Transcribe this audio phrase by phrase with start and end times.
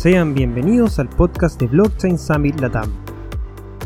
[0.00, 2.90] Sean bienvenidos al podcast de Blockchain Summit Latam.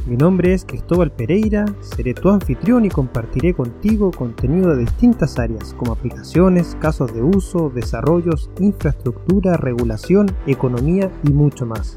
[0.06, 5.74] Mi nombre es Cristóbal Pereira, seré tu anfitrión y compartiré contigo contenido de distintas áreas
[5.74, 11.96] como aplicaciones, casos de uso, desarrollos, infraestructura, regulación, economía y mucho más.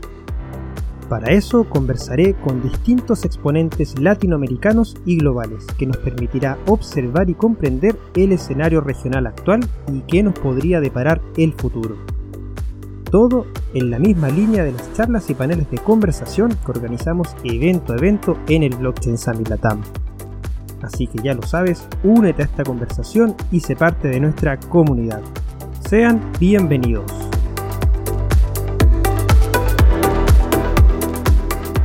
[1.10, 7.96] Para eso conversaré con distintos exponentes latinoamericanos y globales que nos permitirá observar y comprender
[8.16, 9.60] el escenario regional actual
[9.94, 12.17] y qué nos podría deparar el futuro.
[13.12, 17.94] Todo en la misma línea de las charlas y paneles de conversación que organizamos evento
[17.94, 19.82] a evento en el Blockchain Summit Latam.
[20.82, 25.22] Así que ya lo sabes, únete a esta conversación y sé parte de nuestra comunidad.
[25.88, 27.10] Sean bienvenidos.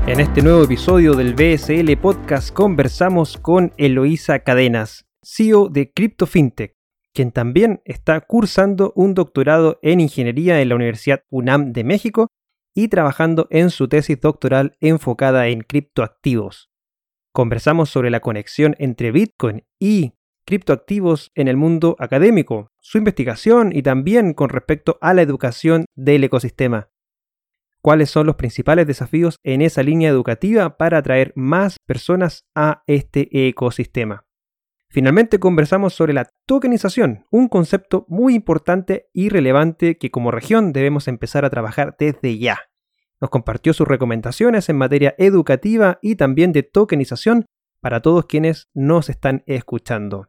[0.09, 6.75] En este nuevo episodio del BSL Podcast conversamos con Eloísa Cadenas, CEO de Crypto FinTech,
[7.13, 12.29] quien también está cursando un doctorado en ingeniería en la Universidad UNAM de México
[12.75, 16.71] y trabajando en su tesis doctoral enfocada en criptoactivos.
[17.33, 23.83] Conversamos sobre la conexión entre Bitcoin y criptoactivos en el mundo académico, su investigación y
[23.83, 26.91] también con respecto a la educación del ecosistema.
[27.81, 33.49] ¿Cuáles son los principales desafíos en esa línea educativa para atraer más personas a este
[33.49, 34.25] ecosistema?
[34.93, 41.09] Finalmente conversamos sobre la tokenización, un concepto muy importante y relevante que como región debemos
[41.09, 42.59] empezar a trabajar desde ya.
[43.19, 47.47] Nos compartió sus recomendaciones en materia educativa y también de tokenización
[47.81, 50.29] para todos quienes nos están escuchando.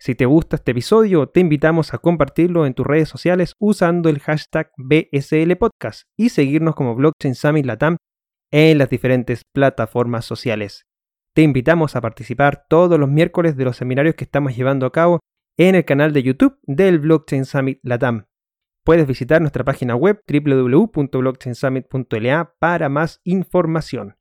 [0.00, 4.18] Si te gusta este episodio, te invitamos a compartirlo en tus redes sociales usando el
[4.18, 7.98] hashtag BSLPodcast y seguirnos como Blockchain Summit Latam
[8.50, 10.86] en las diferentes plataformas sociales.
[11.34, 15.20] Te invitamos a participar todos los miércoles de los seminarios que estamos llevando a cabo
[15.56, 18.26] en el canal de YouTube del Blockchain Summit Latam.
[18.84, 24.16] Puedes visitar nuestra página web www.blockchainsummit.la para más información.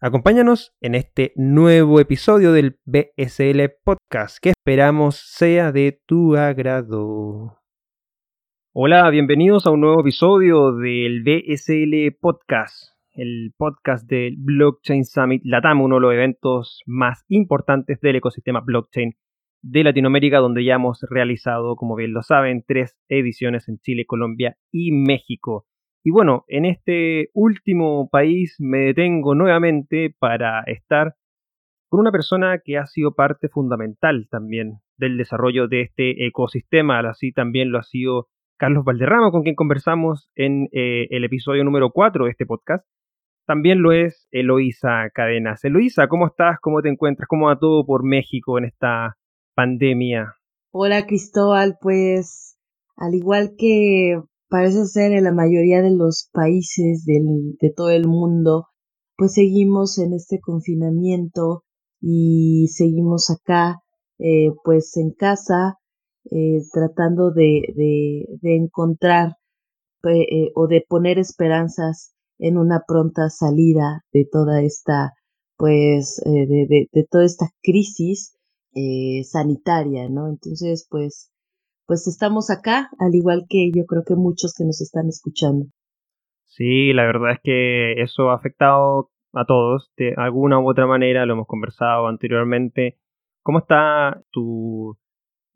[0.00, 7.58] Acompáñanos en este nuevo episodio del BSL Podcast que esperamos sea de tu agrado.
[8.72, 15.80] Hola, bienvenidos a un nuevo episodio del BSL Podcast el podcast del Blockchain Summit Latam,
[15.80, 19.14] uno de los eventos más importantes del ecosistema blockchain
[19.62, 24.56] de Latinoamérica, donde ya hemos realizado, como bien lo saben, tres ediciones en Chile, Colombia
[24.70, 25.66] y México.
[26.02, 31.14] Y bueno, en este último país me detengo nuevamente para estar
[31.88, 37.32] con una persona que ha sido parte fundamental también del desarrollo de este ecosistema, así
[37.32, 42.24] también lo ha sido Carlos Valderrama, con quien conversamos en eh, el episodio número 4
[42.24, 42.86] de este podcast,
[43.46, 45.64] también lo es Eloísa Cadenas.
[45.64, 46.58] Eloísa, ¿cómo estás?
[46.60, 47.28] ¿Cómo te encuentras?
[47.28, 49.16] ¿Cómo va todo por México en esta
[49.54, 50.34] pandemia?
[50.72, 52.58] Hola Cristóbal, pues
[52.96, 58.68] al igual que parece ser en la mayoría de los países de todo el mundo,
[59.16, 61.64] pues seguimos en este confinamiento
[62.00, 63.80] y seguimos acá,
[64.18, 65.78] eh, pues en casa,
[66.30, 69.36] eh, tratando de, de, encontrar
[70.04, 72.13] eh, o de poner esperanzas
[72.44, 75.14] en una pronta salida de toda esta,
[75.56, 78.36] pues, eh, de, de, toda esta crisis
[78.74, 80.28] eh, sanitaria, ¿no?
[80.28, 81.32] Entonces, pues,
[81.86, 85.66] pues estamos acá, al igual que yo creo que muchos que nos están escuchando.
[86.44, 91.24] Sí, la verdad es que eso ha afectado a todos de alguna u otra manera,
[91.24, 92.98] lo hemos conversado anteriormente.
[93.42, 94.98] ¿Cómo está tu,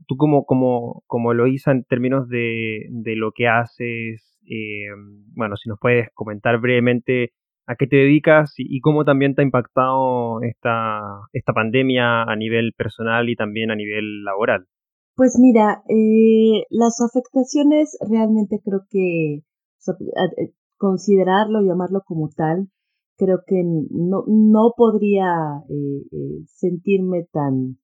[0.09, 4.89] tú como, como, como lo hizo en términos de, de lo que haces, eh,
[5.37, 7.33] bueno, si nos puedes comentar brevemente
[7.67, 11.01] a qué te dedicas y, cómo también te ha impactado esta,
[11.35, 14.67] esta pandemia a nivel personal y también a nivel laboral.
[15.15, 22.69] Pues mira, eh, las afectaciones realmente creo que eh, considerarlo, llamarlo como tal,
[23.19, 25.35] creo que no, no podría
[26.47, 27.77] sentirme tan,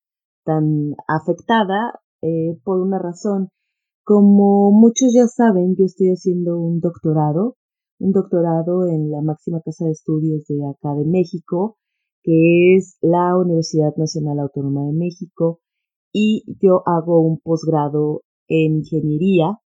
[0.44, 2.00] tan afectada
[2.64, 3.48] por una razón.
[4.04, 7.56] Como muchos ya saben, yo estoy haciendo un doctorado,
[7.98, 11.78] un doctorado en la máxima casa de estudios de acá de México,
[12.22, 15.60] que es la Universidad Nacional Autónoma de México,
[16.12, 19.58] y yo hago un posgrado en ingeniería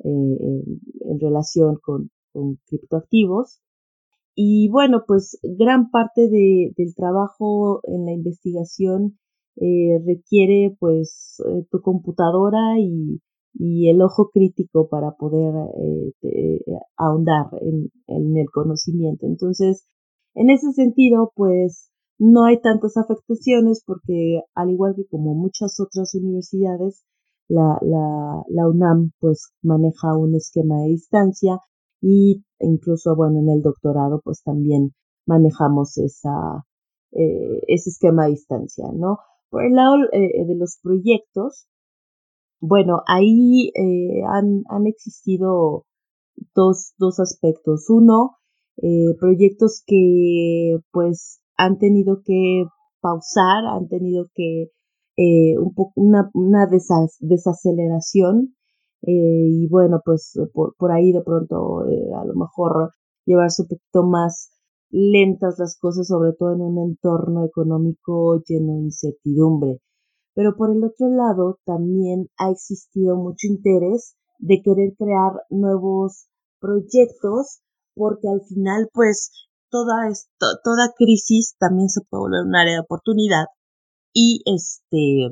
[0.00, 2.10] eh, en, relación con,
[2.66, 3.60] criptoactivos.
[4.34, 9.18] Y bueno, pues gran parte del trabajo en la investigación
[9.56, 13.20] eh, requiere pues eh, tu computadora y
[13.54, 16.60] y el ojo crítico para poder eh, eh,
[16.96, 19.26] ahondar en, el conocimiento.
[19.26, 19.86] Entonces,
[20.34, 26.14] en ese sentido, pues no hay tantas afectaciones porque al igual que como muchas otras
[26.14, 27.04] universidades,
[27.48, 31.58] la, la, la UNAM pues maneja un esquema de distancia
[32.00, 34.94] y incluso, bueno, en el doctorado pues también
[35.26, 36.64] manejamos esa,
[37.12, 39.18] eh, ese esquema a distancia, ¿no?
[39.54, 41.68] Por el lado eh, de los proyectos,
[42.60, 45.86] bueno, ahí eh, han, han, existido
[46.56, 47.88] dos, dos aspectos.
[47.88, 48.32] Uno,
[49.20, 52.64] proyectos que pues han tenido que
[53.00, 54.70] pausar, han tenido que
[55.56, 58.56] un poco una, una desaceleración
[59.02, 62.90] y bueno, pues por, por, ahí de pronto a lo mejor
[63.24, 64.50] llevarse un poquito más
[64.94, 69.80] lentas las cosas, sobre todo en un entorno económico lleno de incertidumbre.
[70.34, 76.28] Pero por el otro lado, también ha existido mucho interés de querer crear nuevos
[76.60, 77.60] proyectos,
[77.94, 82.80] porque al final, pues, toda, esto, toda crisis también se puede volver un área de
[82.80, 83.46] oportunidad.
[84.12, 85.30] Y este,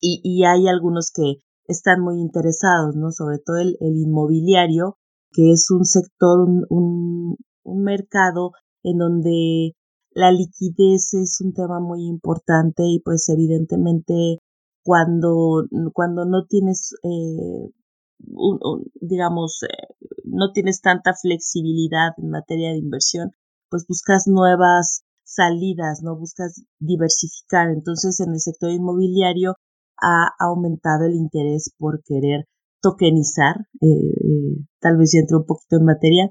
[0.00, 3.10] y, y hay algunos que están muy interesados, ¿no?
[3.10, 4.96] Sobre todo el, el inmobiliario,
[5.32, 8.52] que es un sector, un, un, un mercado
[8.82, 9.74] en donde
[10.12, 14.38] la liquidez es un tema muy importante y pues evidentemente
[14.82, 17.70] cuando, cuando no tienes, eh,
[19.00, 23.30] digamos, eh, no tienes tanta flexibilidad en materia de inversión,
[23.68, 27.70] pues buscas nuevas salidas, no buscas diversificar.
[27.70, 29.54] Entonces en el sector inmobiliario
[30.02, 32.46] ha aumentado el interés por querer
[32.80, 36.30] tokenizar, eh, tal vez ya entre un poquito en materia,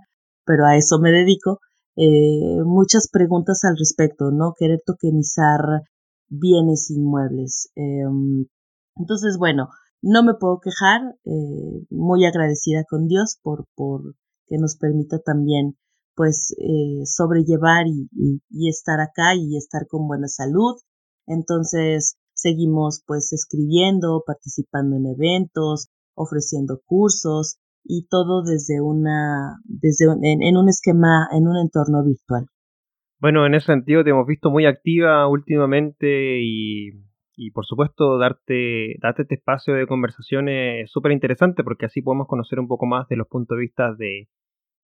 [0.50, 1.60] pero a eso me dedico,
[1.96, 4.56] eh, muchas preguntas al respecto, ¿no?
[4.58, 5.84] Querer tokenizar
[6.28, 7.70] bienes inmuebles.
[7.76, 8.48] Em,
[8.96, 9.70] entonces, bueno,
[10.02, 14.16] no me puedo quejar, eh, muy agradecida con Dios por, por
[14.48, 15.78] que nos permita también
[16.16, 18.10] pues eh, sobrellevar y,
[18.50, 20.78] y, estar acá y estar con buena salud.
[21.28, 27.60] Entonces seguimos pues escribiendo, participando en eventos, ofreciendo cursos
[27.92, 32.46] y todo desde una, desde en, un esquema, en un entorno virtual.
[33.20, 36.90] Bueno, en ese sentido te hemos visto muy activa últimamente y,
[37.36, 42.28] y por supuesto darte, darte este espacio de conversaciones es súper interesante porque así podemos
[42.28, 44.28] conocer un poco más de los puntos de vista de,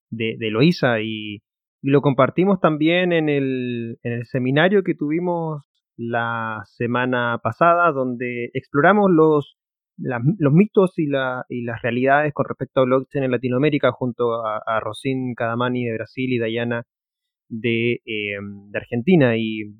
[0.10, 1.36] de, de Loisa y,
[1.84, 5.62] y, lo compartimos también en el, en el seminario que tuvimos
[5.96, 9.58] la semana pasada donde exploramos los
[9.98, 14.58] los mitos y, la, y las realidades con respecto a blockchain en Latinoamérica junto a,
[14.58, 14.82] a
[15.36, 16.84] Cadamani de Brasil y Dayana
[17.50, 18.38] de, eh,
[18.70, 19.38] de, Argentina.
[19.38, 19.76] Y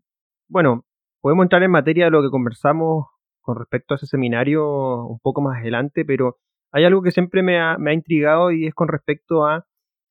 [0.48, 0.86] bueno,
[1.22, 3.08] podemos entrar en materia de lo que conversamos
[3.42, 6.38] con respecto a ese seminario un poco más adelante, pero
[6.72, 9.66] hay algo que siempre me ha, me ha intrigado y es con respecto a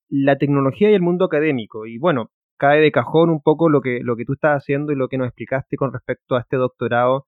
[0.08, 1.86] la tecnología y el mundo académico.
[1.86, 4.96] Y bueno, cae de cajón un poco lo que, lo que tú estás haciendo y
[4.96, 7.26] lo que nos explicaste con respecto a este doctorado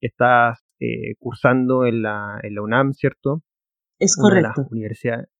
[0.00, 3.42] que estás eh, cursando en la, en la UNAM, ¿cierto?
[3.98, 4.66] Es correcto.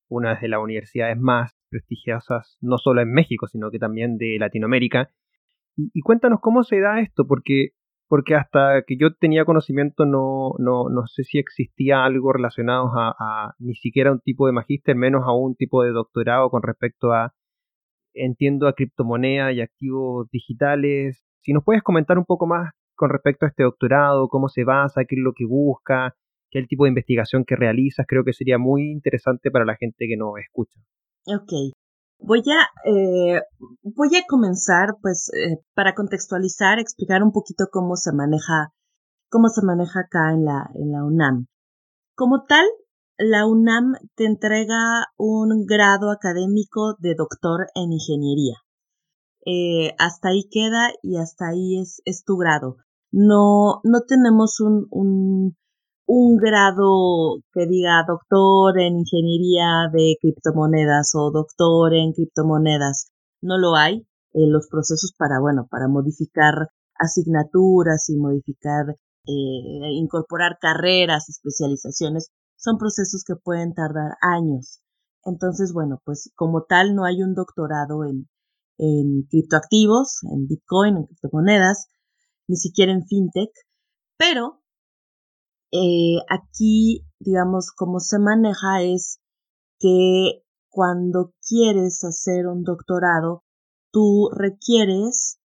[0.08, 5.10] Una de, las universidades más prestigiosas, no solo en México, sino que también de Latinoamérica.
[5.76, 7.68] Y, cuéntanos cómo se da esto, porque,
[8.08, 13.14] porque hasta que yo tenía conocimiento no, no, no sé si existía algo relacionado a,
[13.18, 17.12] a ni siquiera un tipo de magíster, menos a un tipo de doctorado con respecto
[17.12, 17.34] a,
[18.12, 21.22] entiendo, a criptomonedas y activos digitales.
[21.42, 25.04] Si nos puedes comentar un poco más con respecto a este doctorado, cómo se basa,
[25.08, 26.16] qué es lo que busca,
[26.50, 28.04] qué el tipo de investigación que realizas.
[28.06, 30.80] Creo que sería muy interesante para la gente que nos escucha.
[31.26, 31.78] Ok.
[32.20, 33.40] Voy a, eh,
[33.82, 38.72] voy a comenzar, pues, eh, para contextualizar, explicar un poquito cómo se maneja,
[39.30, 41.46] cómo se maneja acá en la, en la UNAM.
[42.16, 42.66] Como tal,
[43.16, 48.56] la UNAM te entrega un grado académico de doctor en ingeniería.
[49.46, 52.78] Eh, hasta ahí queda y hasta ahí es, es tu grado
[53.10, 54.86] no, no tenemos un,
[56.06, 63.10] un, grado que diga doctor en ingeniería de criptomonedas o doctor en criptomonedas.
[63.40, 64.06] No lo hay.
[64.34, 72.76] Eh, los procesos para, bueno, para modificar asignaturas y modificar, eh, incorporar carreras, especializaciones, son
[72.78, 74.80] procesos que pueden tardar años.
[75.24, 78.28] Entonces, bueno, pues como tal no hay un doctorado en,
[78.78, 81.88] en criptoactivos, en Bitcoin, en criptomonedas,
[82.48, 83.50] ni siquiera en fintech,
[84.18, 84.62] pero
[85.70, 89.20] eh, aquí, digamos, como se maneja es
[89.78, 93.44] que cuando quieres hacer un doctorado,
[93.92, 95.38] tú requieres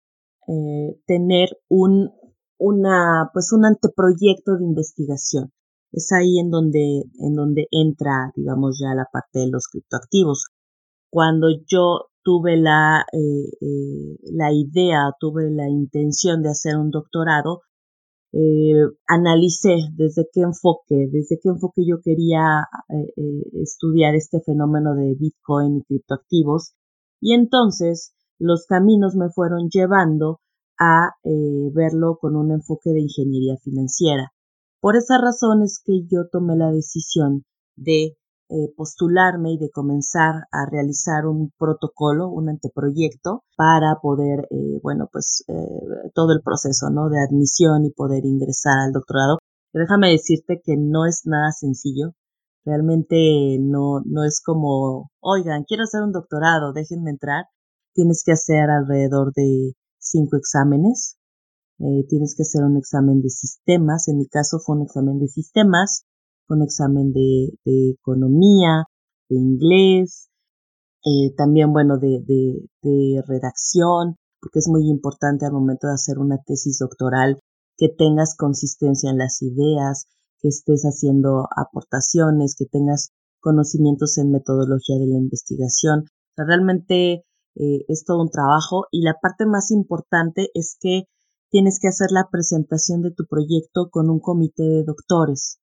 [0.47, 2.11] eh, tener un,
[2.57, 5.51] una, pues un anteproyecto de investigación.
[5.91, 10.47] Es ahí en donde, en donde entra, digamos, ya la parte de los criptoactivos.
[11.11, 17.61] Cuando yo tuve la, eh, eh, la idea, tuve la intención de hacer un doctorado,
[18.31, 22.65] eh, analicé desde qué enfoque, desde qué enfoque yo quería
[23.61, 26.73] estudiar este fenómeno de Bitcoin y criptoactivos.
[27.21, 30.39] Y entonces los caminos me fueron llevando
[30.79, 34.33] a verlo con un enfoque de ingeniería financiera.
[34.81, 38.17] Por esa razón es que yo tomé la decisión de
[38.55, 45.09] eh, postularme y de comenzar a realizar un protocolo, un anteproyecto para poder, eh, bueno,
[45.11, 47.09] pues eh, todo el proceso, ¿no?
[47.09, 49.39] De admisión y poder ingresar al doctorado.
[49.73, 52.13] déjame decirte que no es nada sencillo.
[52.63, 57.45] Realmente no, no es como, oigan, quiero hacer un doctorado, déjenme entrar.
[57.95, 61.17] Tienes que hacer alrededor de cinco exámenes.
[62.07, 64.07] tienes que hacer un examen de sistemas.
[64.07, 66.05] En mi caso fue un examen de sistemas
[66.49, 68.85] un examen de, economía,
[69.29, 70.29] de inglés,
[71.05, 72.23] eh, también, bueno, de,
[72.81, 77.39] de, redacción, porque es muy importante al momento de hacer una tesis doctoral
[77.77, 80.05] que tengas consistencia en las ideas,
[80.39, 86.05] que estés haciendo aportaciones, que tengas conocimientos en metodología de la investigación.
[86.35, 91.03] realmente eh, es todo un trabajo y la parte más importante es que
[91.49, 95.59] tienes que hacer la presentación de tu proyecto con un comité de doctores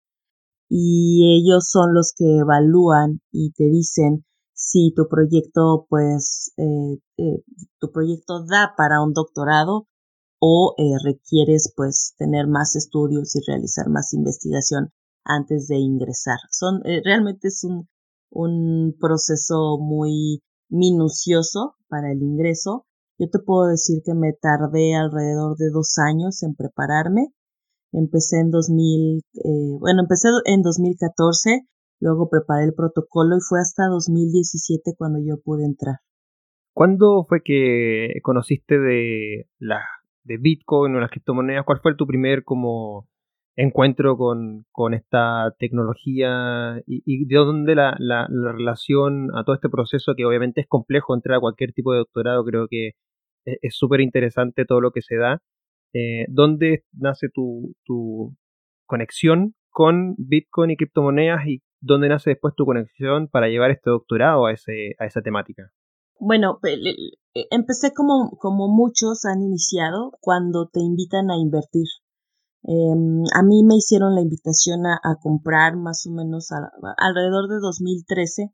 [0.69, 7.43] y ellos son los que evalúan y te dicen si tu proyecto pues eh, eh,
[7.79, 9.87] tu proyecto da para un doctorado
[10.41, 14.93] o eh, requieres pues tener más estudios y realizar más investigación
[15.25, 16.39] antes de ingresar.
[16.51, 17.89] Son realmente es un,
[18.31, 22.87] un proceso muy minucioso para el ingreso.
[23.19, 27.33] Yo te puedo decir que me tardé alrededor de dos años en prepararme
[27.93, 31.63] Empecé en 2000, eh, bueno, empecé en 2014,
[32.01, 35.97] luego preparé el protocolo y fue hasta 2017 cuando yo pude entrar.
[36.75, 39.81] ¿Cuándo fue que conociste de la
[40.23, 41.65] de Bitcoin o las criptomonedas?
[41.65, 43.09] ¿Cuál fue tu primer como
[43.57, 50.15] encuentro con, con esta tecnología y, de dónde la, la, relación a todo este proceso
[50.17, 52.45] que obviamente es complejo entrar a cualquier tipo de doctorado?
[52.45, 52.93] Creo que
[53.45, 55.43] e, es súper interesante todo lo que se da
[55.93, 57.75] eh, ¿dónde nace tu,
[58.87, 64.47] conexión con Bitcoin y criptomonedas y dónde nace después tu conexión para llevar este doctorado
[64.47, 65.71] a, ese, a esa temática?
[66.19, 66.59] Bueno,
[67.51, 71.87] empecé como, como muchos han iniciado cuando te invitan a invertir.
[72.65, 76.49] Em, a mí me hicieron la invitación a, comprar más o menos
[76.99, 78.53] alrededor de 2013.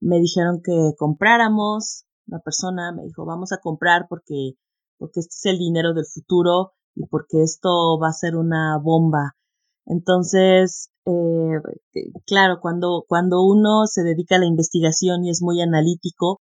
[0.00, 2.04] Me dijeron que compráramos.
[2.26, 4.52] La persona me dijo, vamos a comprar porque
[5.00, 9.32] porque este es el dinero del futuro y porque esto va a ser una bomba.
[9.86, 11.58] Entonces, eh,
[12.26, 16.40] claro, cuando, cuando uno se dedica a la investigación y es muy analítico,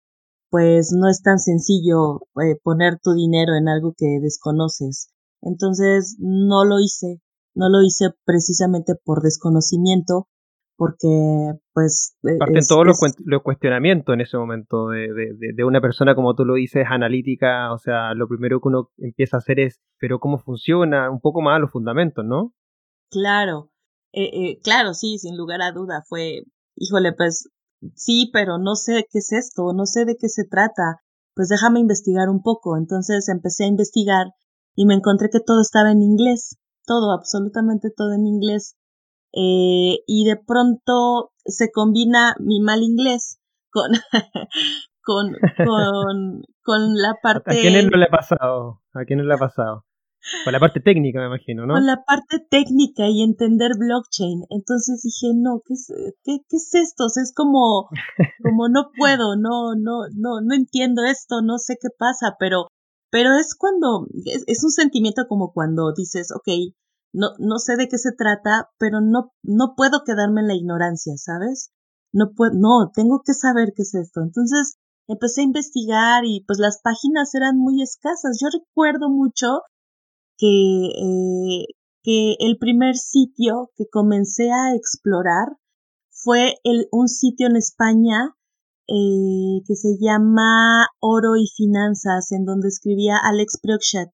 [0.49, 5.09] pues no es tan sencillo eh, poner tu dinero en algo que desconoces.
[5.41, 7.21] Entonces, no lo hice,
[7.55, 10.27] no lo hice precisamente por desconocimiento,
[10.77, 12.15] porque pues...
[12.23, 16.45] E, Parten todos los, cuestionamientos en ese momento de, de, de, una persona como tú
[16.45, 20.37] lo dices, analítica, o sea, lo primero que uno empieza a hacer es, pero ¿cómo
[20.37, 21.09] funciona?
[21.09, 22.53] Un poco más los fundamentos, ¿no?
[23.09, 23.71] Claro,
[24.13, 26.43] eh, eh, claro, sí, sin lugar a duda, fue,
[26.75, 27.49] híjole, pues
[27.95, 31.01] sí, pero no sé qué es esto, no sé de qué se trata,
[31.35, 32.77] pues déjame investigar un poco.
[32.77, 34.27] Entonces empecé a investigar
[34.75, 38.75] y me encontré que todo estaba en inglés, todo, absolutamente todo en inglés.
[39.33, 43.91] Eh, y de pronto se combina mi mal inglés con,
[45.01, 47.51] con, con, con la parte...
[47.51, 48.81] ¿A quién no le ha pasado?
[48.93, 49.85] ¿A quién no le ha pasado?
[50.43, 51.73] Con la parte técnica, me imagino, ¿no?
[51.75, 54.43] Con la parte técnica y entender blockchain.
[54.49, 55.87] Entonces dije, no, ¿qué es,
[56.23, 57.05] qué, qué es esto?
[57.05, 57.87] es como,
[58.43, 62.67] como no puedo, no, no, no, no entiendo esto, no sé qué pasa, pero,
[63.09, 66.73] pero es cuando, es, es un sentimiento como cuando dices, ok,
[67.13, 71.13] no, no sé de qué se trata, pero no, no puedo quedarme en la ignorancia,
[71.17, 71.71] ¿sabes?
[72.13, 74.21] No puedo, no, tengo que saber qué es esto.
[74.21, 78.39] Entonces empecé a investigar y pues las páginas eran muy escasas.
[78.41, 79.61] Yo recuerdo mucho
[80.37, 81.65] que, eh,
[82.03, 85.57] que el primer sitio que comencé a explorar
[86.09, 86.55] fue
[86.91, 88.35] un sitio en España
[88.89, 94.09] eh, que se llama Oro y Finanzas, en donde escribía Alex Prokchat.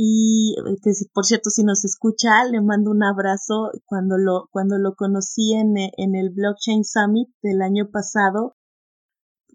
[0.00, 3.72] Y que por cierto, si nos escucha, le mando un abrazo.
[3.84, 8.54] Cuando lo, cuando lo conocí en, eh, en el Blockchain Summit del año pasado,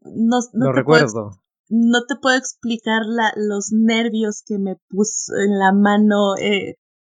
[0.03, 1.31] no, no recuerdo.
[1.69, 6.35] no te puedo explicar la, los nervios que me puso en la mano.
[6.35, 6.75] Eh,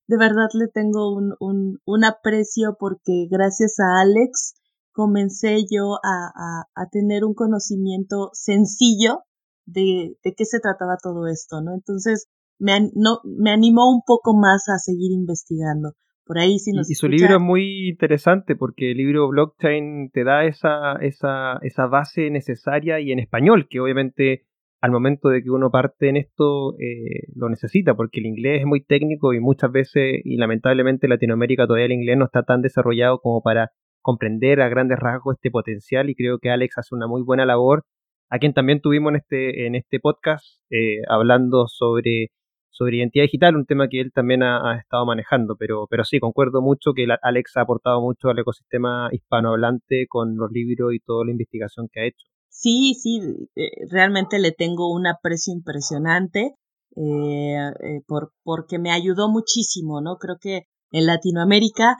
[0.08, 4.53] de verdad le tengo un, un, un aprecio porque gracias a Alex
[4.91, 9.24] comencé yo a, a, a tener un conocimiento sencillo
[9.65, 11.74] de, de qué se trataba todo esto, ¿no?
[11.74, 12.27] Entonces,
[12.60, 15.94] me, no, me animó un poco más a seguir investigando.
[16.26, 20.24] Por ahí sí nos y, su libro es muy interesante porque el libro blockchain te
[20.24, 24.46] da esa, esa, esa base necesaria y en español, que obviamente
[24.82, 28.66] al momento de que uno parte en esto eh, lo necesita, porque el inglés es
[28.66, 32.62] muy técnico y muchas veces, y lamentablemente en Latinoamérica todavía el inglés no está tan
[32.62, 33.72] desarrollado como para
[34.02, 37.84] comprender a grandes rasgos este potencial y creo que Alex hace una muy buena labor,
[38.30, 42.28] a quien también tuvimos en este, en este podcast eh, hablando sobre
[42.75, 46.62] sobre identidad digital, un tema que él también ha, estado manejando, pero, pero sí, concuerdo
[46.62, 51.32] mucho que Alex ha aportado mucho al ecosistema hispanohablante con los libros y toda la
[51.32, 52.27] investigación que ha hecho.
[52.50, 53.22] Sí, sí,
[53.55, 56.55] eh, realmente le tengo un aprecio impresionante
[56.98, 60.17] eh, eh, por, porque me ayudó muchísimo, ¿no?
[60.17, 61.96] Creo que en Latinoamérica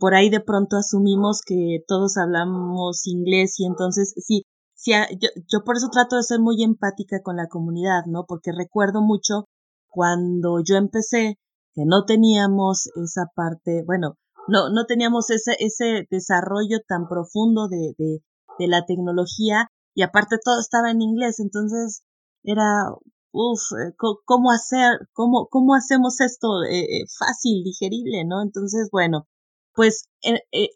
[0.00, 4.42] por ahí de pronto asumimos que todos hablamos inglés y entonces sí,
[4.74, 8.24] sí yo, yo por eso trato de ser muy empática con la comunidad, ¿no?
[8.26, 9.44] Porque recuerdo mucho
[9.88, 11.38] cuando yo empecé,
[11.74, 14.16] que no teníamos esa parte, bueno,
[14.48, 18.22] no, no teníamos ese, ese desarrollo tan profundo de, de,
[18.58, 22.02] de la tecnología y aparte todo estaba en inglés, entonces
[22.44, 22.84] era,
[23.32, 28.42] uff, eh, ¿cómo hacer, cómo, cómo hacemos esto eh, eh, fácil, digerible, ¿no?
[28.42, 29.26] Entonces, bueno,
[29.74, 30.08] pues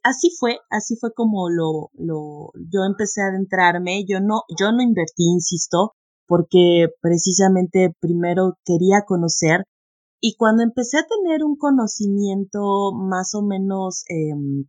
[0.04, 4.82] así fue, así fue como lo, lo, yo empecé a adentrarme, yo no, yo no
[4.82, 5.94] invertí, insisto,
[6.26, 9.64] porque precisamente primero quería conocer
[10.20, 14.66] y cuando empecé a tener un conocimiento más o menos em,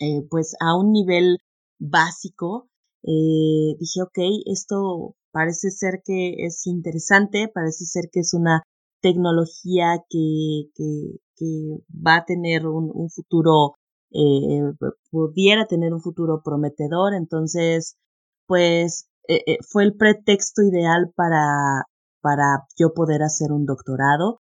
[0.00, 1.38] eh, pues a un nivel
[1.78, 2.68] básico,
[3.02, 8.62] eh, dije, ok, esto parece ser que es interesante, parece ser que es una
[9.00, 13.74] tecnología que, que, va a tener un, un futuro,
[14.10, 14.62] eh,
[15.10, 17.96] pudiera tener un futuro prometedor, entonces,
[18.46, 21.84] pues eh, eh, fue el pretexto ideal para,
[22.20, 24.40] para yo poder hacer un doctorado,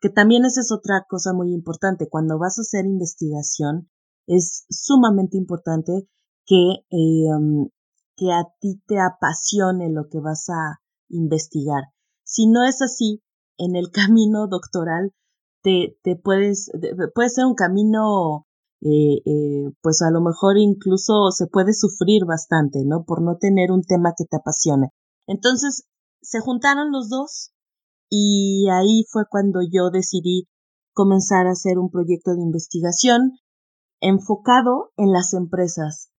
[0.00, 2.08] que también esa es otra cosa muy importante.
[2.08, 3.90] Cuando vas a hacer investigación,
[4.26, 6.08] es sumamente importante
[6.46, 7.68] que, em,
[8.16, 11.84] que a ti te apasione lo que vas a investigar.
[12.24, 13.22] Si no es así,
[13.58, 15.12] en el camino doctoral
[15.62, 16.70] te, te puedes,
[17.14, 18.47] puede ser un camino
[18.80, 23.04] eh, eh, pues a lo mejor incluso se puede sufrir bastante, ¿no?
[23.04, 24.90] Por no tener un tema que te apasione.
[25.26, 25.84] Entonces,
[26.22, 27.52] se juntaron los dos
[28.08, 30.48] y ahí fue cuando yo decidí
[30.92, 33.38] comenzar a hacer un proyecto de investigación
[34.00, 36.10] enfocado en las empresas.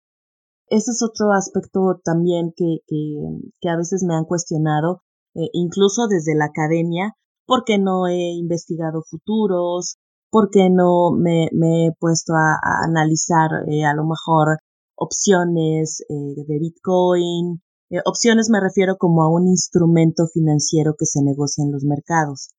[0.68, 3.16] Ese es otro aspecto también que, que,
[3.60, 5.02] que a veces me han cuestionado,
[5.34, 9.98] eh, incluso desde la academia, porque no he investigado futuros,
[10.30, 14.60] porque no me, he puesto a, analizar eh, a lo mejor
[14.96, 17.62] opciones eh, de Bitcoin.
[17.90, 22.50] Eh, opciones me refiero como a un instrumento financiero que se negocia en los mercados.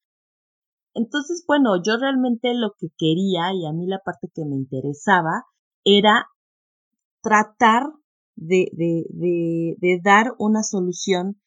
[0.94, 5.44] Entonces, bueno, yo realmente lo que quería y a mí la parte que me interesaba
[5.84, 6.26] era
[7.22, 7.84] tratar
[8.34, 11.40] de, de, de dar una solución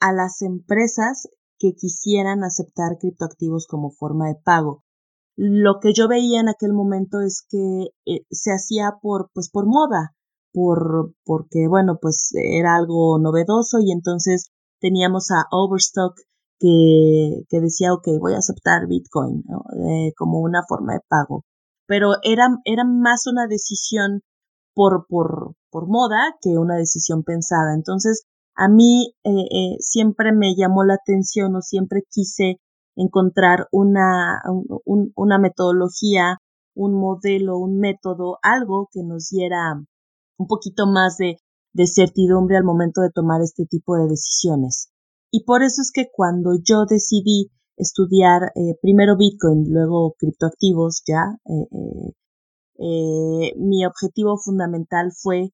[0.00, 4.82] a las empresas que quisieran aceptar criptoactivos como forma de pago.
[5.36, 9.66] Lo que yo veía en aquel momento es que eh, se hacía por, pues por
[9.66, 10.14] moda,
[10.52, 16.14] por, porque bueno, pues era algo novedoso y entonces teníamos a Overstock
[16.58, 19.42] que, que decía, ok, voy a aceptar Bitcoin
[19.88, 21.44] eh, como una forma de pago.
[21.86, 24.20] Pero era, era más una decisión
[24.74, 27.74] por, por, por moda que una decisión pensada.
[27.74, 32.60] Entonces, a mí eh, siempre me llamó la atención o siempre quise
[32.96, 34.42] encontrar una,
[34.84, 36.38] una metodología,
[36.74, 39.82] un modelo, un método, algo que nos diera
[40.38, 41.36] un poquito más de,
[41.72, 44.90] de certidumbre al momento de tomar este tipo de decisiones.
[45.30, 51.38] Y por eso es que cuando yo decidí estudiar eh, primero Bitcoin, luego criptoactivos ya,
[51.46, 52.12] eh,
[52.78, 55.50] eh, mi objetivo fundamental fue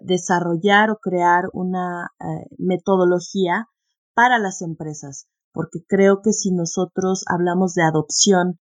[0.00, 2.08] desarrollar o crear una
[2.56, 3.66] metodología
[4.14, 8.58] para las empresas, porque creo que si nosotros hablamos de adopción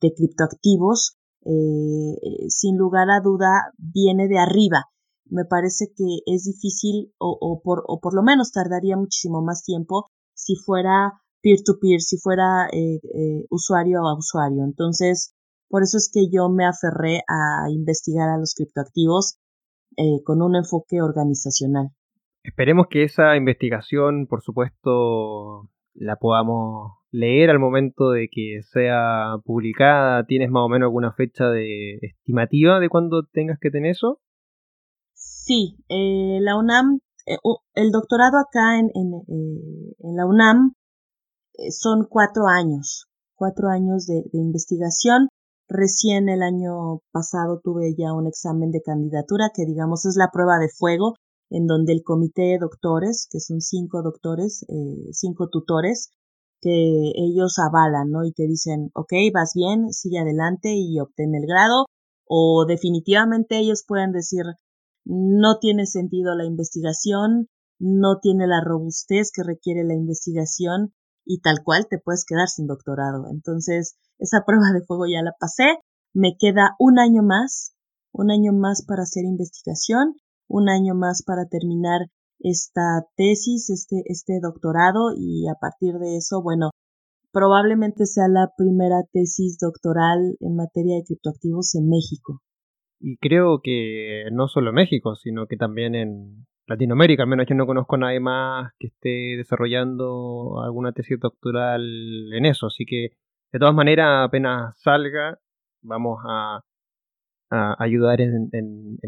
[0.00, 1.16] de criptoactivos,
[1.46, 4.86] eh, sin lugar a duda viene de arriba.
[5.26, 10.06] Me parece que es difícil o, por, o por lo menos tardaría muchísimo más tiempo
[10.34, 14.64] si fuera peer-to-peer, si fuera eh, eh, usuario a usuario.
[14.64, 15.34] Entonces,
[15.68, 19.38] por eso es que yo me aferré a investigar a los criptoactivos
[20.24, 21.90] con un enfoque organizacional.
[22.42, 30.24] Esperemos que esa investigación, por supuesto, la podamos leer al momento de que sea publicada?
[30.26, 34.20] ¿Tienes más o menos alguna fecha de estimativa de cuándo tengas que tener eso?
[35.14, 37.38] Sí, eh, la UNAM, eh,
[37.74, 40.74] el doctorado acá en, en, eh, la UNAM
[41.54, 45.28] eh, son cuatro años, cuatro años de, investigación.
[45.68, 50.58] Recién el año pasado tuve ya un examen de candidatura que digamos es la prueba
[50.58, 51.14] de fuego
[51.50, 56.10] en donde el comité de doctores, que son cinco doctores, eh, cinco tutores,
[56.60, 58.24] que ellos avalan, ¿no?
[58.24, 61.86] Y te dicen, ok, vas bien, sigue adelante y obtén el grado,
[62.26, 64.44] o definitivamente ellos pueden decir,
[65.04, 71.62] no tiene sentido la investigación, no tiene la robustez que requiere la investigación y tal
[71.62, 73.26] cual te puedes quedar sin doctorado.
[73.30, 75.78] Entonces, esa prueba de fuego ya la pasé,
[76.14, 77.74] me queda un año más,
[78.12, 80.14] un año más para hacer investigación,
[80.48, 82.08] un año más para terminar
[82.40, 86.70] esta tesis, este, este doctorado y a partir de eso, bueno,
[87.32, 92.40] probablemente sea la primera tesis doctoral en materia de criptoactivos en México.
[93.00, 97.54] Y creo que no solo en México, sino que también en Latinoamérica, al menos yo
[97.54, 101.82] no conozco a nadie más que esté desarrollando alguna tesis doctoral
[102.32, 103.08] en eso, así que
[103.52, 105.38] de todas maneras apenas salga
[105.84, 106.60] vamos a,
[107.78, 108.50] ayudar en,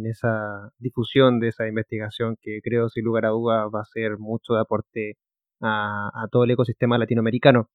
[0.04, 4.54] esa difusión de esa investigación que creo sin lugar a dudas va a ser mucho
[4.54, 5.16] de aporte
[5.61, 7.68] a, todo el ecosistema latinoamericano.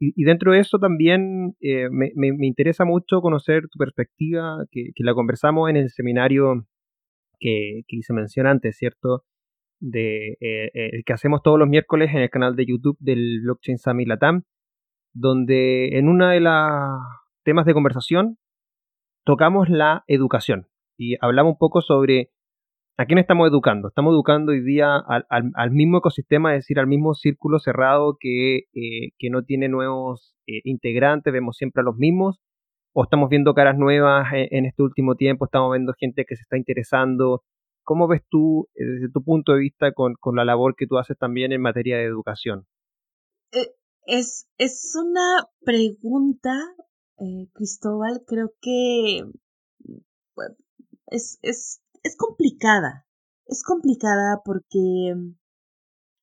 [0.00, 2.10] Y, dentro de eso también eh, me,
[2.46, 6.66] interesa mucho conocer tu perspectiva, que, la conversamos en el seminario
[7.40, 9.24] que, que hice mención antes, ¿cierto?
[9.80, 13.40] De, eh, eh, el que hacemos todos los miércoles en el canal de YouTube del
[13.42, 14.42] Blockchain Summit Latam,
[15.14, 17.00] donde en una de las
[17.44, 18.38] temas de conversación
[19.28, 22.30] tocamos la educación y hablamos un poco sobre
[22.96, 23.88] ¿A quién estamos educando?
[23.88, 29.12] Estamos educando hoy día al, mismo ecosistema, es decir, al mismo círculo cerrado que, eh,
[29.18, 32.40] que no tiene nuevos eh, integrantes, vemos siempre a los mismos,
[32.92, 36.56] o estamos viendo caras nuevas en, este último tiempo, estamos viendo gente que se está
[36.56, 37.44] interesando.
[37.84, 41.16] ¿Cómo ves tú, eh, desde tu punto de vista, con, la labor que tú haces
[41.16, 42.66] también en materia de educación?
[44.06, 46.50] es, es una pregunta,
[47.52, 49.24] Cristóbal, creo que
[51.10, 53.06] es, es es complicada.
[53.46, 55.14] Es complicada porque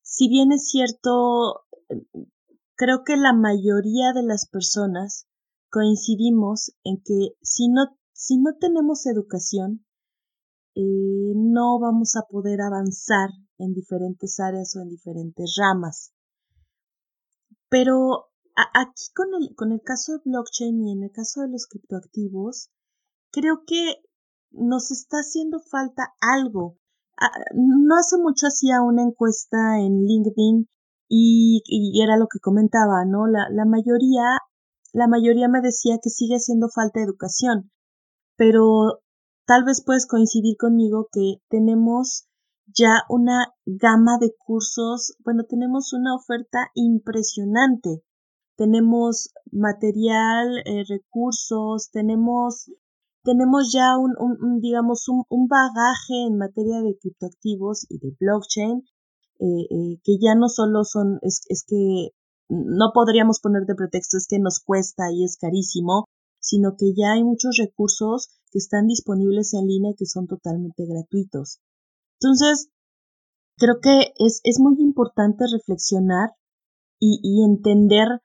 [0.02, 1.66] si bien es cierto,
[2.76, 5.28] creo que la mayoría de las personas
[5.70, 9.86] coincidimos en que si no, si no tenemos educación,
[10.76, 16.14] eh, no vamos a poder avanzar en diferentes áreas o en diferentes ramas.
[17.70, 21.68] Pero aquí con el, con el caso de blockchain y en el caso de los
[21.68, 22.70] criptoactivos,
[23.32, 23.96] creo que
[24.52, 26.78] nos está haciendo falta algo.
[27.18, 30.68] Ah, no hace mucho hacía una encuesta en LinkedIn
[31.08, 31.62] y,
[32.02, 33.28] era lo que comentaba, ¿no?
[33.28, 34.24] La, la mayoría,
[34.94, 37.72] la mayoría me decía que sigue haciendo falta educación,
[38.38, 39.02] pero
[39.46, 42.28] tal vez puedes coincidir conmigo que tenemos
[42.68, 48.04] ya una gama de cursos, bueno, tenemos una oferta impresionante.
[48.56, 52.70] Tenemos material, eh, recursos, tenemos
[53.26, 58.84] tenemos ya un, digamos, un, bagaje en materia de criptoactivos y de blockchain
[59.40, 62.12] eh, eh, que ya no solo son, es, es que
[62.48, 66.06] no podríamos poner de pretexto es que nos cuesta y es carísimo,
[66.40, 70.86] sino que ya hay muchos recursos que están disponibles en línea y que son totalmente
[70.86, 71.60] gratuitos.
[72.22, 72.70] Entonces,
[73.58, 76.30] creo que es, es muy importante reflexionar
[77.00, 78.22] y, y entender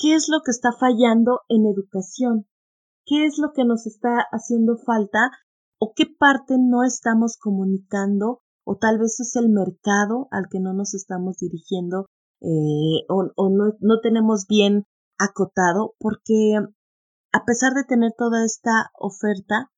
[0.00, 2.46] qué es lo que está fallando en educación
[3.06, 5.30] qué es lo que nos está haciendo falta
[5.78, 10.72] o qué parte no estamos comunicando o tal vez es el mercado al que no
[10.72, 12.06] nos estamos dirigiendo
[12.40, 14.86] eh, o, no, tenemos bien
[15.18, 16.54] acotado porque
[17.32, 19.70] a pesar de tener toda esta oferta,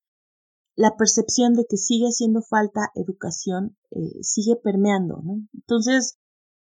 [0.75, 5.23] la percepción de que sigue haciendo falta educación eh, sigue permeando.
[5.53, 6.19] Entonces,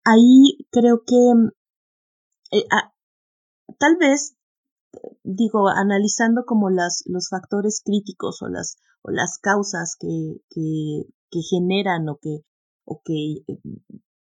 [0.04, 1.32] ahí creo que
[2.52, 2.64] eh,
[3.78, 4.36] tal vez
[5.22, 12.08] digo, analizando como las, los factores críticos o las, o las causas que, que, generan
[12.08, 12.40] o que,
[12.84, 13.60] o que eh,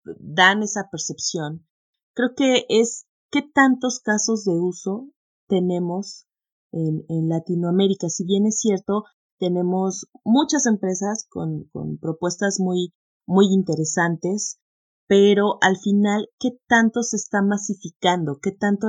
[0.04, 1.66] dan esa percepción,
[2.14, 5.08] creo que es qué tantos casos de uso
[5.48, 6.26] tenemos
[6.72, 8.08] en, en Latinoamérica.
[8.08, 9.04] Si bien es cierto,
[9.38, 12.94] tenemos muchas empresas con, con propuestas muy,
[13.26, 14.60] muy interesantes,
[15.08, 18.38] pero al final, ¿qué tanto se está masificando?
[18.40, 18.86] ¿Qué tanto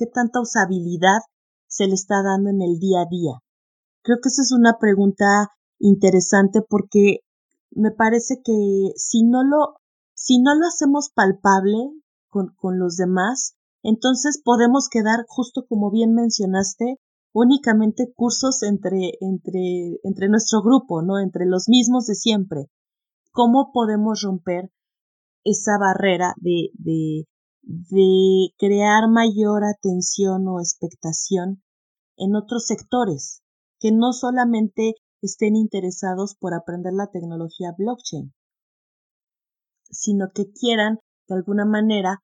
[0.00, 1.20] qué tanta usabilidad
[1.68, 3.38] se le está dando en el día a día.
[4.02, 7.18] Creo que esa es una pregunta interesante porque
[7.70, 9.76] me parece que si no lo,
[10.14, 11.76] si no lo hacemos palpable
[12.28, 16.96] con, con los demás, entonces podemos quedar, justo como bien mencionaste,
[17.32, 21.18] únicamente cursos entre, entre, entre nuestro grupo, ¿no?
[21.18, 22.70] Entre los mismos de siempre.
[23.32, 24.70] ¿Cómo podemos romper
[25.44, 27.26] esa barrera de, de,
[27.62, 31.62] de crear mayor atención o expectación
[32.16, 33.42] en otros sectores
[33.78, 38.32] que no solamente estén interesados por aprender la tecnología blockchain,
[39.90, 42.22] sino que quieran de alguna manera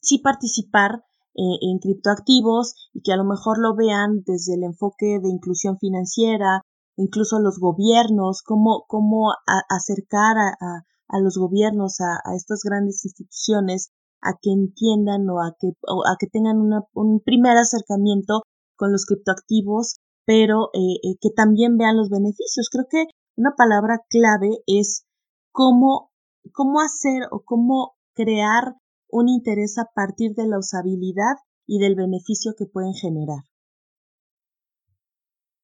[0.00, 1.04] sí participar
[1.34, 5.78] eh, en criptoactivos y que a lo mejor lo vean desde el enfoque de inclusión
[5.78, 6.62] financiera
[6.96, 9.32] incluso los gobiernos, cómo, cómo
[9.68, 13.90] acercar a, los gobiernos, a, estas grandes instituciones,
[14.22, 18.42] a que entiendan o a que, o a que tengan una, un primer acercamiento
[18.76, 22.68] con los criptoactivos, pero eh, eh, que también vean los beneficios.
[22.70, 23.06] Creo que
[23.36, 25.04] una palabra clave es
[25.50, 26.10] cómo,
[26.52, 28.76] cómo hacer o cómo crear
[29.08, 33.44] un interés a partir de la usabilidad y del beneficio que pueden generar.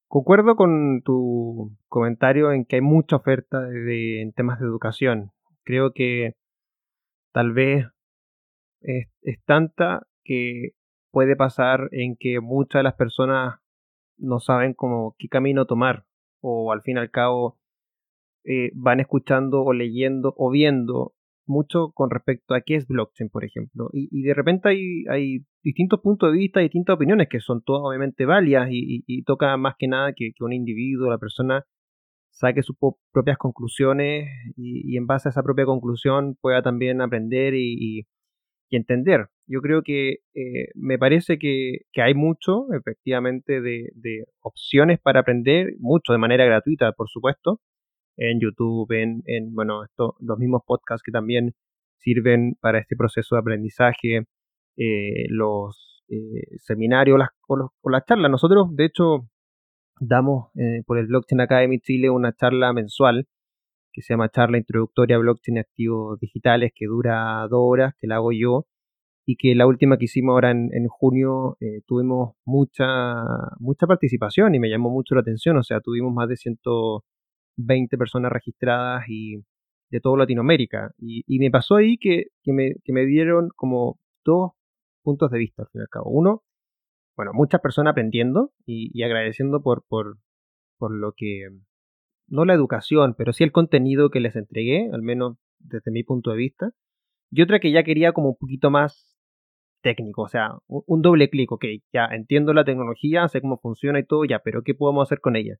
[0.08, 5.32] Concuerdo con tu comentario en que hay mucha oferta de, en temas de educación.
[5.64, 6.32] Creo que
[7.32, 7.84] tal vez
[8.80, 10.70] es, es, tanta que
[11.10, 13.56] puede pasar en que muchas de las personas
[14.16, 16.04] no saben cómo qué camino tomar
[16.40, 17.58] o al fin y al cabo
[18.44, 21.14] eh, van escuchando o leyendo o viendo
[21.48, 23.88] mucho con respecto a qué es blockchain, por ejemplo.
[23.92, 28.26] Y, de repente hay, hay, distintos puntos de vista, distintas opiniones que son todas obviamente
[28.26, 31.64] válidas y, toca más que nada que, un individuo, la persona,
[32.30, 32.76] saque sus
[33.12, 38.06] propias conclusiones y, en base a esa propia conclusión pueda también aprender y,
[38.76, 39.28] entender.
[39.46, 45.74] Yo creo que eh, me parece que, hay mucho, efectivamente, de, de opciones para aprender,
[45.78, 47.60] mucho de manera gratuita, por supuesto
[48.18, 51.54] en YouTube, en, en bueno, esto, los mismos podcasts que también
[51.98, 54.24] sirven para este proceso de aprendizaje,
[54.76, 58.30] eh, los eh, seminarios las, o, las charlas.
[58.30, 59.28] Nosotros, de hecho,
[60.00, 63.26] damos eh, por el Blockchain Academy Chile una charla mensual
[63.92, 68.32] que se llama Charla Introductoria Blockchain Activos Digitales, que dura dos horas, que la hago
[68.32, 68.66] yo,
[69.26, 73.14] y que la última que hicimos ahora en, en junio tuvimos mucha,
[73.58, 76.58] mucha participación y me llamó mucho la atención, o sea, tuvimos más de 100,
[77.58, 79.44] 20 personas registradas y
[79.90, 80.92] de toda Latinoamérica.
[80.98, 84.52] Y, me pasó ahí que, me, dieron como dos
[85.02, 86.10] puntos de vista al fin y al cabo.
[86.10, 86.42] Uno,
[87.16, 90.18] bueno, muchas personas aprendiendo y, agradeciendo por, por,
[90.78, 91.48] por lo que,
[92.28, 96.30] no la educación, pero sí el contenido que les entregué, al menos desde mi punto
[96.30, 96.70] de vista.
[97.30, 99.16] Y otra que ya quería como un poquito más
[99.82, 104.04] técnico, o sea, un, doble clic, ok, ya entiendo la tecnología, sé cómo funciona y
[104.04, 105.56] todo, ya, pero ¿qué podemos hacer con ella?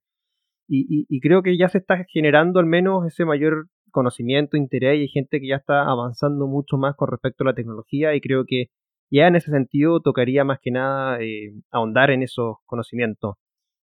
[0.71, 5.09] Y, creo que ya se está generando al menos ese mayor conocimiento, interés y hay
[5.09, 8.67] gente que ya está avanzando mucho más con respecto a la tecnología y creo que
[9.11, 13.37] ya en ese sentido tocaría más que nada eh, ahondar en esos conocimientos.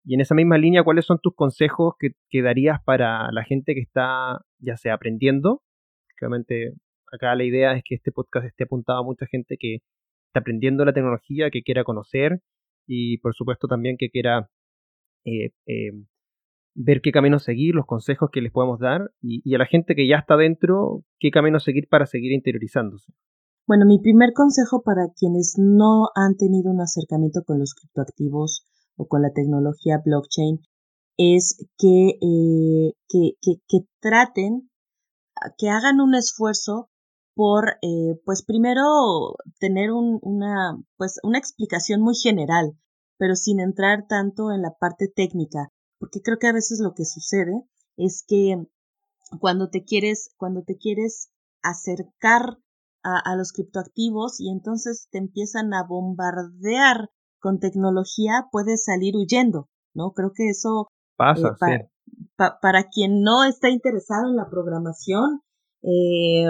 [0.03, 3.81] Y en esa misma línea, ¿cuáles son tus consejos que, darías para la gente que
[3.81, 5.61] está ya sea aprendiendo?
[6.19, 6.73] Obviamente
[7.11, 9.79] acá la idea es que este podcast esté apuntado a mucha gente que
[10.27, 12.41] está aprendiendo la tecnología, que quiera conocer
[12.87, 14.49] y por supuesto también que quiera
[15.25, 15.91] eh, eh,
[16.73, 20.07] ver qué camino seguir, los consejos que les podemos dar y, a la gente que
[20.07, 23.11] ya está dentro, qué camino seguir para seguir interiorizándose.
[23.67, 28.65] Bueno, mi primer consejo para quienes no han tenido un acercamiento con los criptoactivos
[29.07, 30.61] con la tecnología blockchain
[31.17, 34.69] es que, eh, que, que, traten,
[35.57, 36.89] que hagan un esfuerzo
[37.35, 42.77] por, eh, pues primero tener un, una, pues una explicación muy general,
[43.17, 47.05] pero sin entrar tanto en la parte técnica porque creo que a veces lo que
[47.05, 47.63] sucede
[47.95, 48.57] es que
[49.39, 51.29] cuando te quieres, cuando te quieres
[51.61, 52.57] acercar
[53.03, 57.09] a, los criptoactivos y entonces te empiezan a bombardear
[57.41, 60.12] con tecnología, puedes salir huyendo, ¿no?
[60.12, 61.89] Creo que eso pasa, eh,
[62.38, 65.41] para quien no está interesado en la programación,
[65.84, 66.45] eh,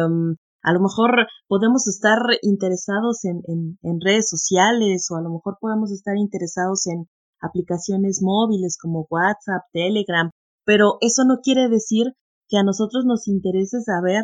[0.63, 3.41] a lo mejor podemos estar interesados en,
[3.81, 7.07] en, redes sociales o a lo mejor podemos estar interesados en,
[7.41, 10.29] aplicaciones móviles como WhatsApp, Telegram,
[10.65, 12.13] pero eso no quiere decir
[12.47, 14.23] que a nosotros nos interese saber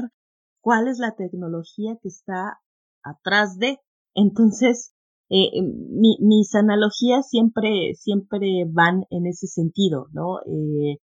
[0.62, 2.60] cuál es la tecnología que está
[3.03, 3.80] atrás de.
[4.13, 4.93] Entonces,
[5.29, 5.61] eh, eh,
[6.19, 10.39] mis analogías siempre, siempre van en ese sentido, ¿no?
[10.45, 10.97] Eh,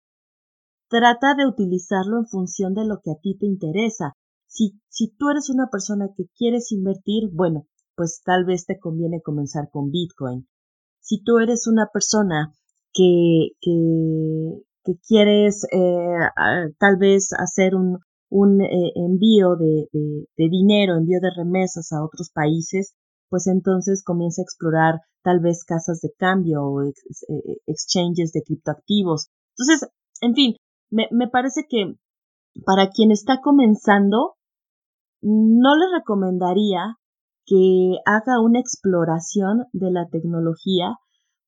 [0.89, 4.15] trata de utilizarlo en función de lo que a ti te interesa.
[4.47, 9.21] Si, si tú eres una persona que quieres invertir, bueno, pues tal vez te conviene
[9.23, 10.47] comenzar con Bitcoin
[11.05, 12.55] si tú eres una persona
[12.95, 17.99] que, que, que quieres eh, tal vez hacer un,
[18.31, 22.95] un eh, envío de, de, dinero, envío de remesas a otros países,
[23.29, 26.93] pues entonces comienza a explorar tal vez casas de cambio o eh,
[27.67, 29.29] exchanges de criptoactivos.
[29.57, 29.89] Entonces,
[30.21, 30.57] en fin,
[30.91, 31.95] me, me parece que
[32.65, 34.35] para quien está comenzando,
[35.23, 36.99] no le recomendaría
[37.47, 40.97] que haga una exploración de la tecnología,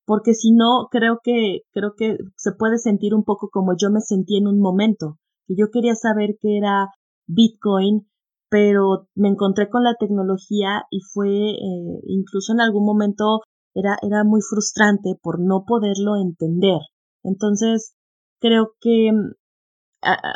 [0.05, 4.01] porque si no, creo que, creo que se puede sentir un poco como yo me
[4.01, 6.89] sentí en un momento, que yo quería saber qué era
[7.27, 8.07] Bitcoin,
[8.49, 13.41] pero me encontré con la tecnología y fue eh, incluso en algún momento
[13.73, 16.79] era, era muy frustrante por no poderlo entender.
[17.23, 17.95] Entonces,
[18.39, 19.33] creo que mm,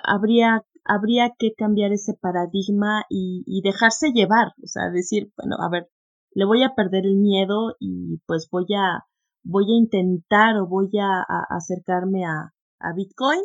[0.04, 5.90] habría, habría que cambiar ese paradigma y, dejarse llevar, o sea, decir, bueno, a ver,
[6.34, 9.06] le voy a perder el miedo y pues voy a,
[9.44, 13.42] voy a intentar o voy a, acercarme a, a Bitcoin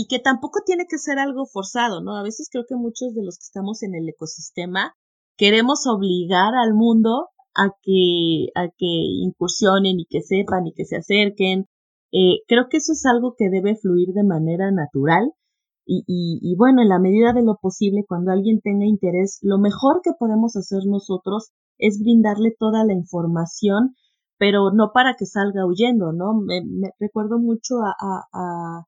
[0.00, 2.16] y que tampoco tiene que ser algo forzado, ¿no?
[2.16, 4.94] A veces creo que muchos de los que estamos en el ecosistema
[5.36, 8.86] queremos obligar al mundo a que, a que
[9.26, 11.66] incursionen y que sepan y que se acerquen.
[12.12, 15.32] Eh, creo que eso es algo que debe fluir de manera natural
[15.84, 19.58] y, y, y bueno, en la medida de lo posible, cuando alguien tenga interés, lo
[19.58, 23.96] mejor que podemos hacer nosotros es brindarle toda la información,
[24.38, 26.34] pero no para que salga huyendo, ¿no?
[26.34, 26.62] Me,
[27.00, 28.84] recuerdo mucho a, a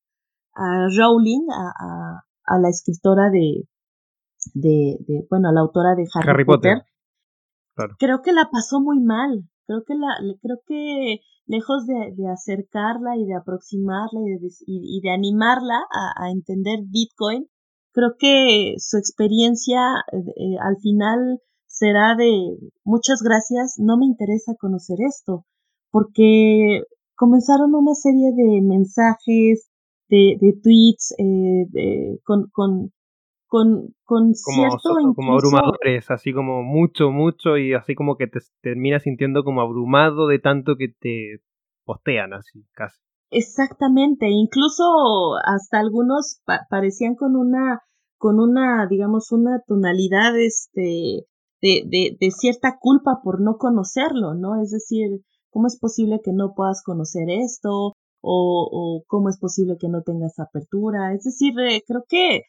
[0.54, 3.68] Rowling, a, a, la escritora de,
[4.54, 6.82] de, de, bueno, a la autora de Harry, Potter.
[7.98, 9.44] Creo que la pasó muy mal.
[9.66, 10.08] Creo que la,
[10.42, 16.24] creo que lejos de, de acercarla y de aproximarla y de, y, de animarla a,
[16.24, 17.46] a, entender Bitcoin,
[17.92, 19.80] creo que su experiencia
[20.12, 25.44] eh, al final será de muchas gracias, no me interesa conocer esto,
[25.90, 26.82] porque
[27.16, 29.69] comenzaron una serie de mensajes,
[30.10, 32.92] de, de tweets, eh, de, con, con,
[33.46, 39.04] con, con cierto como, abrumadores, así como mucho, mucho, y así como que te terminas
[39.04, 41.40] sintiendo como abrumado de tanto que te
[41.84, 42.98] postean, así casi.
[43.30, 44.84] Exactamente, incluso
[45.44, 47.80] hasta algunos parecían con una,
[48.18, 51.26] con una, digamos, una tonalidad, este,
[51.62, 54.60] de, de, de cierta culpa por no conocerlo, ¿no?
[54.60, 55.20] Es decir,
[55.50, 57.94] ¿cómo es posible que no puedas conocer esto?
[58.20, 61.14] O, o cómo es posible que no tengas apertura.
[61.14, 62.42] Es decir, eh, creo que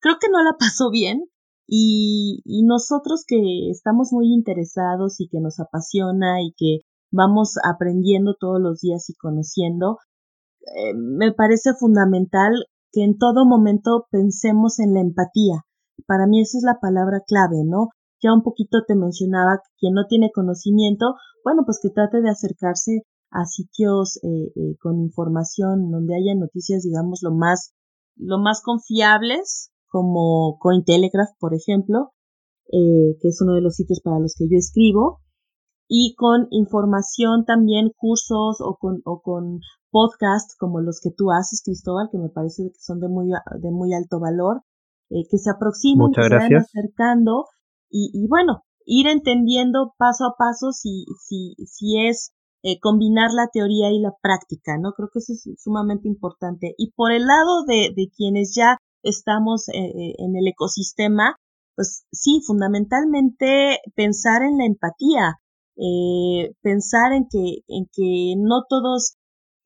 [0.00, 1.24] creo que no la pasó bien
[1.66, 8.34] y, y nosotros que estamos muy interesados y que nos apasiona y que vamos aprendiendo
[8.38, 9.98] todos los días y conociendo,
[10.62, 12.52] eh, me parece fundamental
[12.90, 15.64] que en todo momento pensemos en la empatía.
[16.06, 17.88] Para mí esa es la palabra clave, ¿no?
[18.22, 22.30] Ya un poquito te mencionaba que quien no tiene conocimiento, bueno, pues que trate de
[22.30, 27.72] acercarse a sitios eh, eh, con información donde haya noticias, digamos, lo más,
[28.16, 32.12] lo más confiables, como Cointelegraph, por ejemplo,
[32.66, 35.20] eh, que es uno de los sitios para los que yo escribo,
[35.88, 41.62] y con información también, cursos o con, o con podcasts como los que tú haces,
[41.64, 44.62] Cristóbal, que me parece que son de muy, de muy alto valor,
[45.10, 47.44] que se aproximen, que se vayan acercando
[47.90, 52.31] y, y bueno, ir entendiendo paso a paso si, si, si es
[52.64, 54.92] eh, combinar la teoría y la práctica, ¿no?
[54.92, 56.74] Creo que eso es sumamente importante.
[56.78, 61.36] Y por el lado de, de quienes ya estamos eh, eh, en el ecosistema,
[61.74, 65.38] pues sí, fundamentalmente pensar en la empatía,
[66.62, 69.16] pensar en que, en que no todos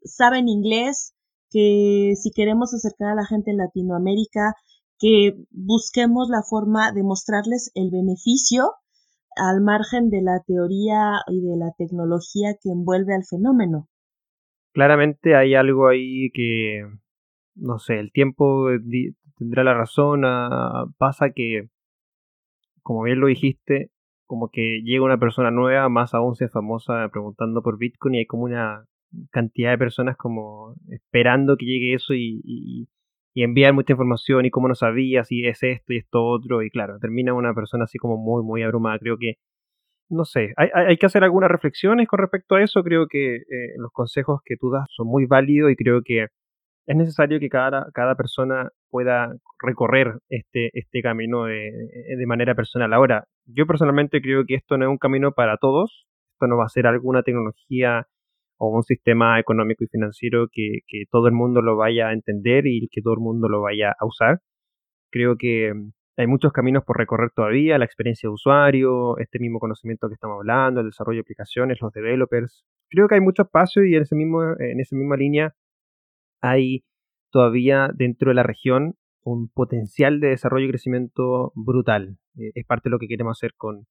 [0.03, 1.15] saben inglés,
[1.51, 4.55] que si queremos acercar a la gente en Latinoamérica,
[4.99, 8.73] que busquemos la forma de mostrarles el beneficio
[9.37, 13.89] al margen de la teoría y de la tecnología que envuelve al fenómeno.
[14.73, 16.87] Claramente hay algo ahí que,
[17.55, 18.69] no sé, el tiempo
[19.39, 21.69] tendrá la razón, ah, pasa que,
[22.83, 23.91] como bien lo dijiste,
[24.27, 28.27] como que llega una persona nueva, más aún se famosa preguntando por Bitcoin y hay
[28.27, 28.85] como una
[29.31, 32.89] cantidad de personas como esperando que llegue eso y, y
[33.43, 36.99] enviar mucha información y cómo no sabía si es esto y esto otro y claro,
[36.99, 38.99] termina una persona así como muy, muy abrumada.
[38.99, 39.35] Creo que,
[40.11, 42.83] no sé, hay, hay que hacer algunas reflexiones con respecto a eso.
[42.83, 43.43] Creo que eh,
[43.79, 46.29] los consejos que tú das son muy válidos y creo que
[46.87, 51.73] es necesario que cada, cada persona pueda recorrer este, este camino de,
[52.17, 52.93] de manera personal.
[52.93, 56.07] Ahora, yo personalmente creo que esto no es un camino para todos.
[56.35, 58.07] Esto no va a ser alguna tecnología
[58.59, 60.81] o un sistema económico y financiero que,
[61.11, 64.07] todo el mundo lo vaya a entender y que todo el mundo lo vaya a
[64.07, 64.41] usar.
[65.11, 69.59] Creo que mm, hay muchos caminos por recorrer todavía, la experiencia de usuario, este mismo
[69.61, 72.65] conocimiento que estamos hablando, el desarrollo de aplicaciones, los developers.
[72.89, 75.55] Creo que hay mucho espacio y en, ese mismo, en esa misma línea
[76.41, 76.85] hay
[77.31, 78.95] todavía dentro de la región
[79.25, 82.17] un potencial de desarrollo y crecimiento brutal.
[82.39, 83.87] Eh, es parte de lo que queremos hacer con,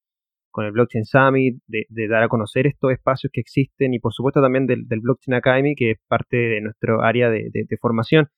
[0.56, 4.42] con el Blockchain Summit, de, dar a conocer estos espacios que existen y por supuesto
[4.42, 8.30] también del, Blockchain Academy, que es parte de nuestro área de, formación.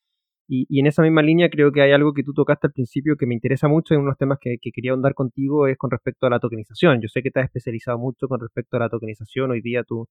[0.50, 3.28] Y, en esa misma línea creo que hay algo que tú tocaste al principio que
[3.28, 6.26] me interesa mucho y uno de los temas que, quería ahondar contigo es con respecto
[6.26, 7.02] a la tokenización.
[7.02, 9.52] Yo sé que te has especializado mucho con respecto a la tokenización.
[9.52, 10.08] Hoy día tú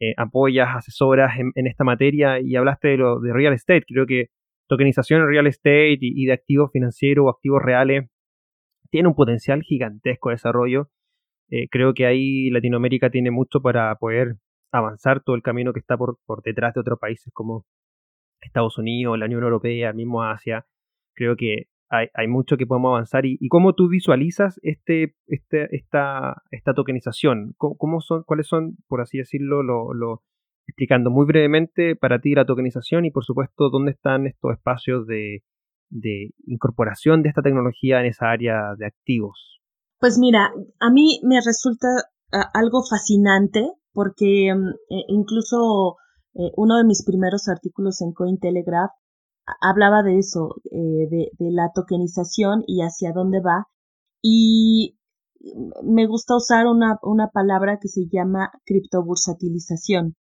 [0.00, 3.84] eh, apoyas, asesoras en, esta materia y hablaste de lo de real estate.
[3.86, 4.28] Creo que
[4.68, 8.06] tokenización en real estate y, de activos financieros o activos reales
[8.90, 10.88] tiene un potencial gigantesco de desarrollo.
[11.50, 14.36] Eh, creo que ahí Latinoamérica tiene mucho para poder
[14.72, 17.64] avanzar todo el camino que está por, por detrás de otros países como
[18.40, 20.66] Estados Unidos, la Unión Europea, el mismo Asia.
[21.14, 23.24] Creo que hay, hay mucho que podemos avanzar.
[23.26, 27.54] ¿Y, cómo tú visualizas este, este, esta, esta tokenización?
[27.56, 30.22] ¿Cómo, son, ¿Cuáles son, por así decirlo, lo, lo,
[30.66, 35.42] explicando muy brevemente para ti la tokenización y, por supuesto, dónde están estos espacios de,
[35.90, 39.55] de incorporación de esta tecnología en esa área de activos?
[39.98, 41.88] Pues mira, a mí me resulta
[42.52, 45.96] algo fascinante porque mm, e, incluso
[46.34, 48.90] eh, uno de mis primeros artículos en Cointelegraph
[49.60, 53.66] hablaba de eso, eh, de, la tokenización y hacia dónde va.
[54.22, 54.98] Y
[55.84, 60.14] me gusta usar una, una palabra que se llama criptobursatilización.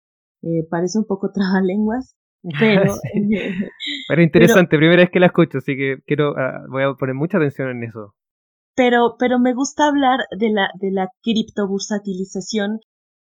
[0.42, 2.16] Eh, parece un poco trabalenguas,
[2.58, 2.94] pero...
[4.08, 7.38] pero interesante, primera vez que la escucho, así que quiero, ah, voy a poner mucha
[7.38, 8.14] atención en eso.
[8.74, 12.80] Pero, pero me gusta hablar de la, de la criptobursatilización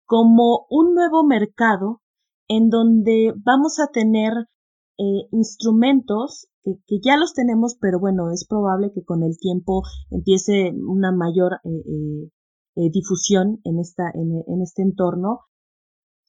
[0.06, 2.02] como un nuevo mercado
[2.48, 4.34] en donde vamos a tener
[4.98, 6.48] eh, instrumentos
[6.88, 11.60] que, ya los tenemos, pero bueno, es probable que con el tiempo empiece una mayor
[11.64, 12.30] eh,
[12.76, 15.42] eh, difusión en, esta, en, este entorno.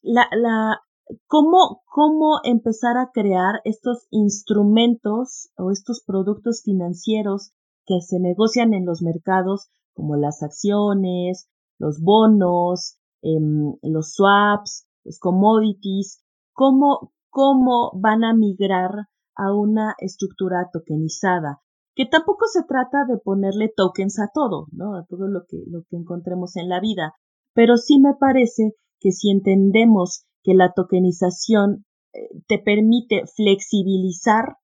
[0.03, 0.81] La, la,
[1.27, 7.53] ¿cómo, ¿Cómo empezar a crear estos instrumentos o estos productos financieros
[7.87, 15.19] que se negocian en los mercados, como las acciones, los bonos, em, los swaps, los
[15.19, 16.23] commodities,
[16.53, 18.91] cómo, cómo van a migrar
[19.37, 21.61] a una estructura tokenizada,
[21.95, 24.97] que tampoco se trata de ponerle tokens a todo, ¿no?
[24.97, 27.15] A todo lo que, lo que encontremos en la vida,
[27.55, 34.57] pero sí me parece que si entendemos que la tokenización eh, te permite flexibilizar,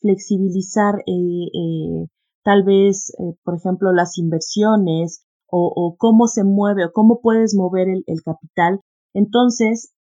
[0.00, 2.06] flexibilizar eh, eh,
[2.46, 8.22] tal vez, por ejemplo, las inversiones o, cómo se mueve o cómo puedes mover el
[8.24, 8.80] capital,
[9.16, 9.94] entonces,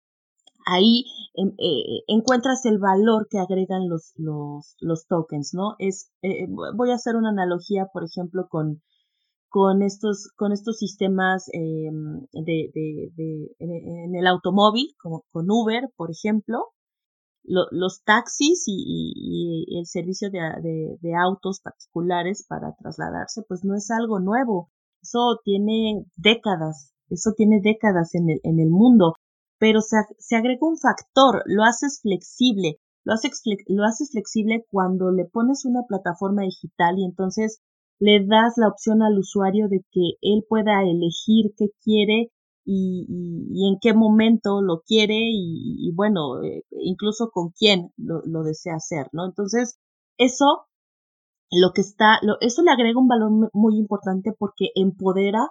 [0.66, 5.76] ahí em, eh, encuentras el valor que agregan los, los, los tokens, ¿no?
[5.78, 8.82] Es, eh, voy a hacer una analogía, por ejemplo, con,
[9.50, 15.90] con estos, con estos sistemas em, de, de, de, en el automóvil, como con Uber,
[15.96, 16.73] por ejemplo,
[17.44, 19.14] los taxis y,
[19.68, 24.70] y, el servicio de, de, autos particulares para trasladarse, pues no es algo nuevo.
[25.02, 29.14] Eso tiene décadas eso tiene décadas en el, en el mundo,
[29.60, 35.12] pero se, se agrega un factor, lo haces flexible, lo haces, lo haces flexible cuando
[35.12, 37.62] le pones una plataforma digital y entonces
[38.00, 42.32] le das la opción al usuario de que él pueda elegir qué quiere
[42.66, 49.08] y, en qué momento lo quiere y, bueno, eh, incluso con quién lo, desea hacer,
[49.12, 49.26] ¿no?
[49.26, 49.80] Entonces,
[50.18, 50.68] eso,
[51.52, 55.50] lo que está, lo, eso le agrega un valor muy importante porque empodera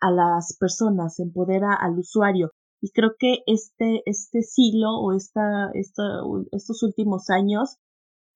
[0.00, 2.52] a las personas, empodera al usuario.
[2.82, 7.76] Y creo que este, este siglo o esta, estos últimos años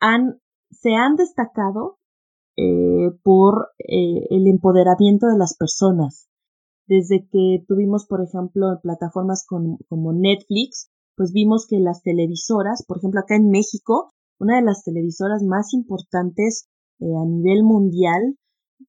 [0.00, 0.38] han,
[0.70, 1.98] se han destacado
[2.56, 6.28] eh, por eh, el empoderamiento de las personas.
[6.86, 13.20] Desde que tuvimos, por ejemplo, plataformas como Netflix, pues vimos que las televisoras, por ejemplo,
[13.20, 16.68] acá en México, una de las televisoras más importantes
[17.00, 18.36] eh, a nivel mundial,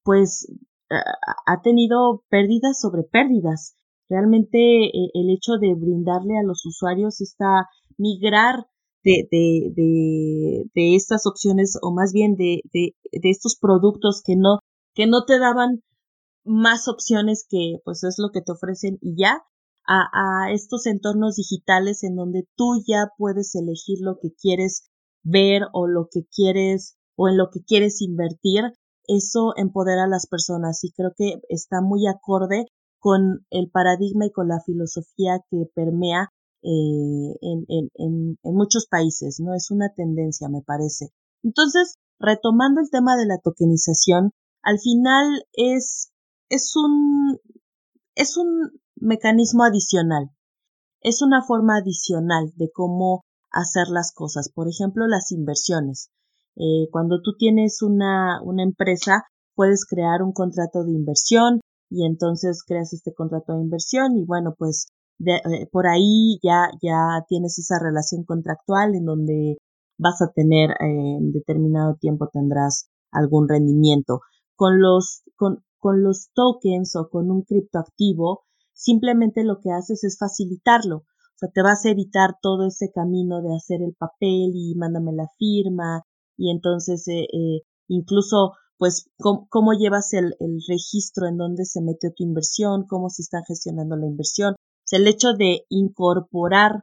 [0.02, 0.46] pues
[0.88, 3.76] ha tenido pérdidas sobre pérdidas.
[4.08, 7.68] Realmente eh, el hecho de brindarle a los usuarios esta
[7.98, 8.66] migrar
[9.02, 14.36] de, de, de, de estas opciones o más bien de, de, de estos productos que
[14.36, 14.58] no,
[14.94, 15.82] que no te daban
[16.46, 19.42] más opciones que pues es lo que te ofrecen y ya
[19.86, 24.88] a, a estos entornos digitales en donde tú ya puedes elegir lo que quieres
[25.22, 28.64] ver o lo que quieres o en lo que quieres invertir
[29.08, 32.66] eso empodera a las personas y creo que está muy acorde
[32.98, 36.32] con el paradigma y con la filosofía que permea
[36.62, 39.54] eh, en, en, en, en, muchos países, ¿no?
[39.54, 41.10] Es una tendencia, me parece.
[41.44, 44.32] Entonces, retomando el tema de la tokenización,
[44.62, 46.10] al final es,
[46.48, 47.38] es un,
[48.14, 50.30] es un mecanismo adicional,
[51.00, 54.50] es una forma adicional de cómo hacer las cosas.
[54.52, 56.10] Por ejemplo, las inversiones.
[56.56, 59.24] Eh, cuando tú tienes una, una empresa,
[59.54, 64.54] puedes crear un contrato de inversión y entonces creas este contrato de inversión y bueno,
[64.56, 64.88] pues
[65.20, 69.58] eh, por ahí ya, ya tienes esa relación contractual en donde
[69.98, 74.20] vas a tener en determinado tiempo tendrás algún rendimiento.
[74.54, 80.18] Con los, con, con los tokens o con un criptoactivo, simplemente lo que haces es
[80.18, 80.96] facilitarlo.
[80.96, 85.12] O sea, te vas a evitar todo ese camino de hacer el papel y mándame
[85.12, 86.02] la firma
[86.36, 92.10] y entonces eh, eh, incluso pues cómo, llevas el, el, registro en donde se metió
[92.12, 94.54] tu inversión, cómo se está gestionando la inversión.
[94.54, 96.82] O sea, el hecho de incorporar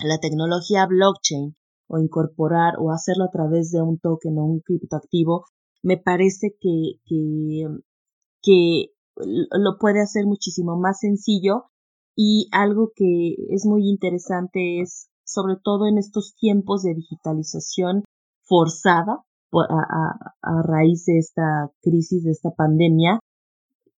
[0.00, 1.56] la tecnología blockchain
[1.88, 5.46] o incorporar o hacerlo a través de un token o un criptoactivo,
[5.82, 7.66] me parece que, que,
[8.42, 8.86] que
[9.24, 11.66] lo puede hacer muchísimo más sencillo
[12.16, 18.04] y algo que es muy interesante es, sobre todo en estos tiempos de digitalización
[18.42, 19.22] forzada
[19.52, 23.20] a, a, raíz de esta crisis, de esta pandemia,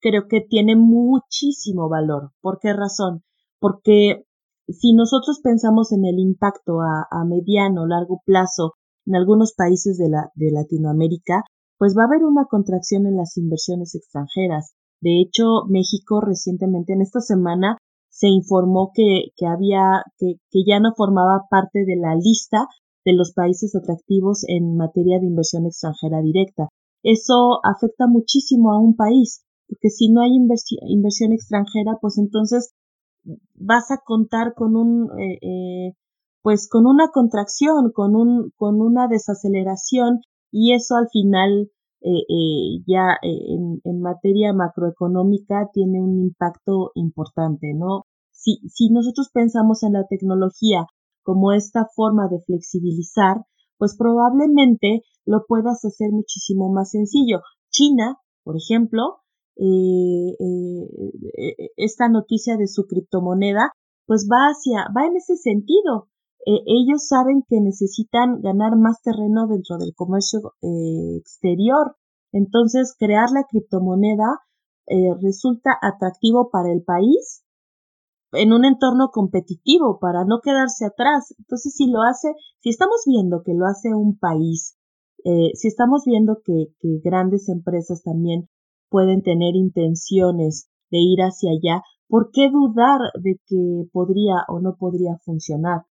[0.01, 2.33] creo que tiene muchísimo valor.
[2.41, 3.23] ¿Por qué razón?
[3.61, 4.25] Porque
[4.69, 8.75] si nosotros pensamos en el impacto a, a mediano, largo plazo
[9.07, 11.45] en algunos países de, la, de Latinoamérica,
[11.79, 14.75] pues va a haber una contracción en las inversiones extranjeras.
[15.01, 20.79] De hecho, México recientemente, en esta semana, se informó que, que había, que, que ya
[20.81, 22.69] no formaba parte de la lista
[23.05, 26.69] de los países atractivos en materia de inversión extranjera directa.
[27.03, 32.73] Eso afecta muchísimo a un país, porque si no hay inversión extranjera, pues entonces
[33.55, 35.93] vas a contar con un, eh, eh,
[36.43, 40.21] pues con una contracción, con un, con una desaceleración
[40.55, 41.69] y eso al final
[42.01, 48.05] eh, ya en, en, materia macroeconómica tiene un impacto importante, ¿no?
[48.31, 50.87] Si, si nosotros pensamos en la tecnología
[51.25, 53.39] como esta forma de flexibilizar,
[53.79, 57.41] pues probablemente lo puedas hacer muchísimo más sencillo.
[57.71, 59.23] China, por ejemplo,
[59.57, 63.73] eh, eh, esta noticia de su criptomoneda,
[64.07, 66.11] pues va hacia, va en ese sentido.
[66.47, 70.55] Eh, ellos saben que necesitan ganar más terreno dentro del comercio
[71.19, 71.97] exterior.
[72.33, 74.41] Entonces, crear la criptomoneda
[75.23, 77.43] resulta atractivo para el país
[78.33, 81.35] en un entorno competitivo para no quedarse atrás.
[81.39, 84.77] Entonces, si lo hace, si estamos viendo que lo hace un país,
[85.25, 88.49] si estamos viendo que, que grandes empresas también
[88.91, 94.77] pueden tener intenciones de ir hacia allá, ¿por qué dudar de que podría o no
[94.77, 95.83] podría funcionar?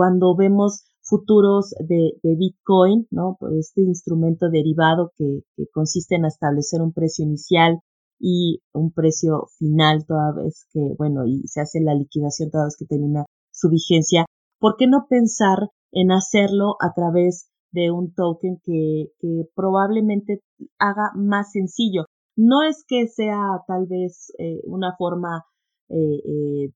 [0.00, 3.36] Cuando vemos futuros de, Bitcoin, ¿no?
[3.38, 5.42] Pues este instrumento derivado que,
[5.74, 7.80] consiste en establecer un precio inicial
[8.18, 12.76] y un precio final toda vez que, bueno, y se hace la liquidación toda vez
[12.78, 14.24] que termina su vigencia,
[14.58, 19.10] ¿por qué no pensar en hacerlo a través de un token que,
[19.54, 20.40] probablemente
[20.78, 22.06] haga más sencillo?
[22.36, 23.36] No es que sea
[23.66, 25.44] tal vez eh, una forma
[25.90, 26.72] eh, eh,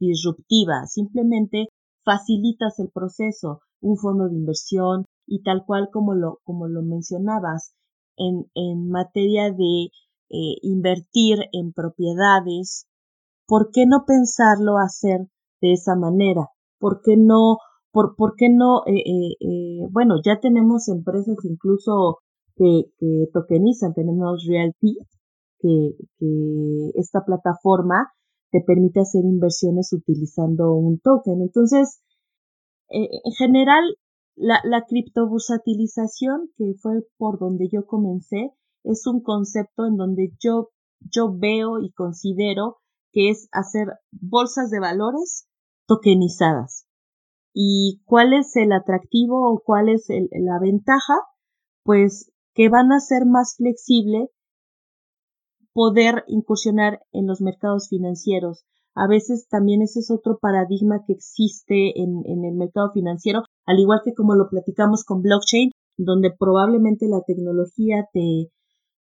[0.00, 1.68] disruptiva, simplemente
[2.04, 7.74] facilitas el proceso, un fondo de inversión y tal cual como lo, como lo mencionabas,
[8.16, 9.88] en, en materia de
[10.62, 12.86] invertir en propiedades,
[13.46, 15.28] ¿por qué no pensarlo hacer
[15.60, 16.48] de esa manera?
[16.78, 17.58] ¿Por qué no,
[17.92, 18.82] por, por qué no,
[19.90, 22.18] bueno, ya tenemos empresas incluso
[22.56, 22.84] que,
[23.32, 23.94] tokenizan.
[23.94, 24.98] Tenemos Realty,
[25.60, 28.12] que, que esta plataforma
[28.54, 31.42] te permite hacer inversiones utilizando un token.
[31.42, 32.00] Entonces,
[32.88, 33.82] eh, en general,
[34.36, 38.52] la, la criptobursatilización, que fue por donde yo comencé,
[38.84, 42.76] es un concepto en donde yo, yo veo y considero
[43.10, 45.48] que es hacer bolsas de valores
[45.88, 46.86] tokenizadas.
[47.52, 51.14] ¿Y cuál es el atractivo o cuál es la ventaja?
[51.82, 54.30] Pues que van a ser más flexible
[55.74, 58.64] poder incursionar en los mercados financieros.
[58.94, 63.80] A veces también ese es otro paradigma que existe en, en el mercado financiero, al
[63.80, 68.50] igual que como lo platicamos con blockchain, donde probablemente la tecnología te,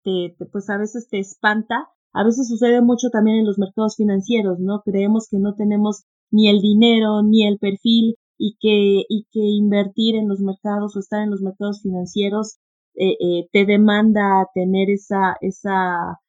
[0.05, 1.89] te, pues a veces te espanta.
[2.13, 4.83] A veces sucede mucho también en los mercados financieros, ¿no?
[4.85, 10.17] Creemos que no tenemos ni el dinero ni el perfil y que, y que invertir
[10.17, 12.59] en los mercados o estar en los mercados financieros
[12.95, 16.21] eh, eh, te demanda tener esa, esa,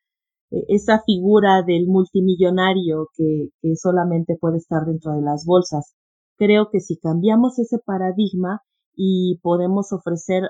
[0.67, 5.95] esa figura del multimillonario que, solamente puede estar dentro de las bolsas.
[6.37, 8.61] Creo que si cambiamos ese paradigma
[8.95, 10.43] y podemos ofrecer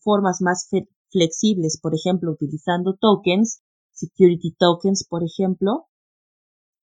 [0.00, 0.68] formas más
[1.10, 5.86] flexibles, por ejemplo, utilizando tokens, security tokens, por ejemplo,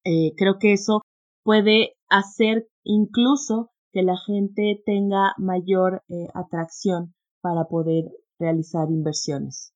[0.04, 1.02] creo que eso
[1.44, 6.04] puede hacer incluso que la gente tenga mayor
[6.34, 8.06] atracción para poder
[8.40, 9.73] realizar inversiones.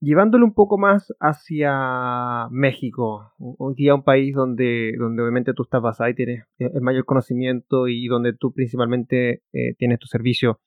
[0.00, 5.82] Llevándolo un poco más hacia México, hoy día un país donde, donde obviamente tú estás
[5.82, 10.60] basado y tienes el mayor conocimiento y donde tú principalmente eh, tienes tu servicio,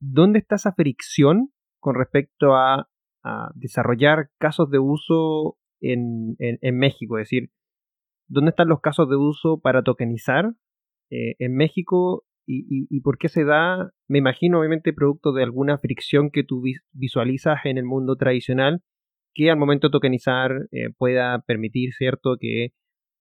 [0.00, 2.88] ¿dónde está esa fricción con respecto a,
[3.54, 7.16] desarrollar casos de uso en, en, México?
[7.16, 7.48] Es decir,
[8.28, 10.52] ¿dónde están los casos de uso para tokenizar
[11.10, 16.30] eh, en México y, por qué se da, me imagino obviamente producto de alguna fricción
[16.30, 18.82] que tú visualizas en el mundo tradicional
[19.34, 22.68] que al momento tokenizar eh, pueda permitir, ¿cierto?, que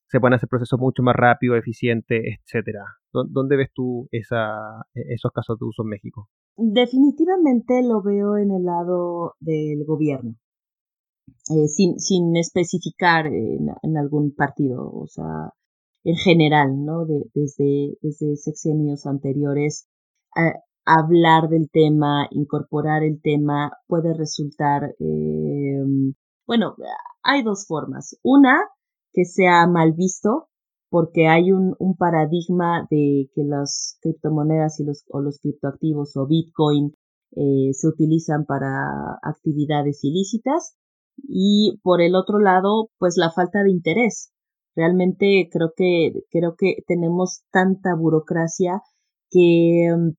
[0.09, 2.85] se puedan hacer procesos mucho más rápidos, eficientes, etcétera.
[3.11, 6.29] ¿Dónde ves tú esa, e, esos casos de uso en México?
[6.55, 10.35] Definitivamente lo veo en el lado del gobierno,
[11.49, 14.87] eh, sin, sin especificar en, algún partido.
[14.87, 15.49] O sea,
[16.03, 17.05] en general, ¿no?
[17.05, 19.87] De, desde, desde sexenios anteriores,
[20.35, 25.83] eh, hablar del tema, incorporar el tema puede resultar, eh,
[26.45, 26.75] bueno,
[27.23, 28.17] hay dos formas.
[28.23, 28.55] Una,
[29.13, 30.49] que sea mal visto,
[30.89, 36.27] porque hay un, un paradigma de que las criptomonedas y los, o los criptoactivos o
[36.27, 36.93] Bitcoin
[37.35, 40.75] eh, se utilizan para actividades ilícitas.
[41.17, 44.32] Y por el otro lado, pues la falta de interés.
[44.75, 48.81] Realmente creo que, creo que tenemos tanta burocracia
[49.29, 50.11] que, mm,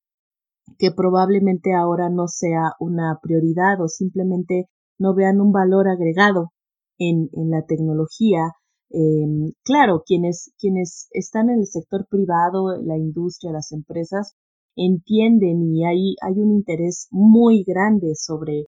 [0.79, 6.53] que probablemente ahora no sea una prioridad o simplemente no vean un valor agregado
[6.99, 8.53] en, en la tecnología.
[8.91, 14.35] Em, claro, quienes, quienes están en el sector privado, la industria, las empresas,
[14.77, 18.67] entienden y hay, hay un interés muy grande sobre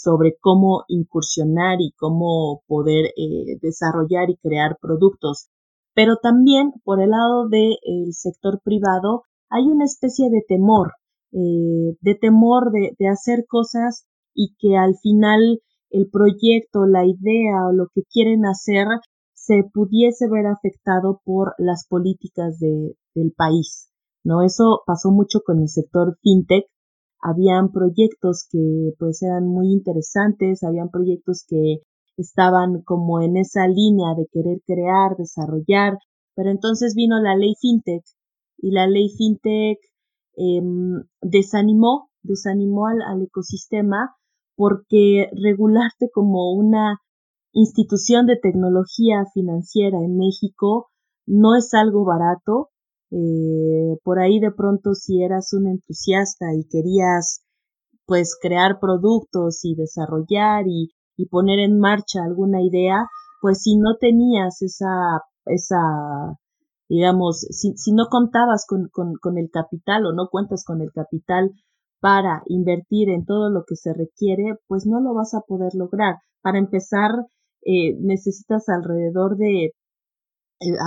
[0.00, 5.48] sobre cómo incursionar y cómo poder eh, desarrollar y crear productos.
[5.94, 7.76] Pero también por el lado del
[8.12, 10.92] sector privado hay una especie de temor,
[11.32, 17.66] eh, de temor de, de hacer cosas y que al final el proyecto, la idea
[17.68, 18.86] o lo que quieren hacer
[19.34, 23.90] se pudiese ver afectado por las políticas de, del país.
[24.22, 24.42] ¿no?
[24.42, 26.66] Eso pasó mucho con el sector fintech,
[27.20, 31.82] habían proyectos que pues eran muy interesantes, habían proyectos que
[32.16, 35.98] estaban como en esa línea de querer crear, desarrollar,
[36.34, 38.04] pero entonces vino la ley fintech
[38.58, 39.78] y la ley fintech
[40.36, 44.14] em, desanimó, desanimó al, al ecosistema
[44.56, 47.00] porque regularte como una
[47.52, 50.90] institución de tecnología financiera en México
[51.26, 52.70] no es algo barato,
[53.10, 57.42] eh, por ahí de pronto si eras un entusiasta y querías
[58.06, 63.06] pues crear productos y desarrollar y, y poner en marcha alguna idea,
[63.40, 66.38] pues si no tenías esa, esa
[66.88, 71.52] digamos, si, si no contabas con, con, el capital o no cuentas con el capital
[72.00, 76.16] para invertir en todo lo que se requiere, pues no lo vas a poder lograr.
[76.40, 77.10] Para empezar,
[77.62, 79.72] eh, necesitas alrededor de eh,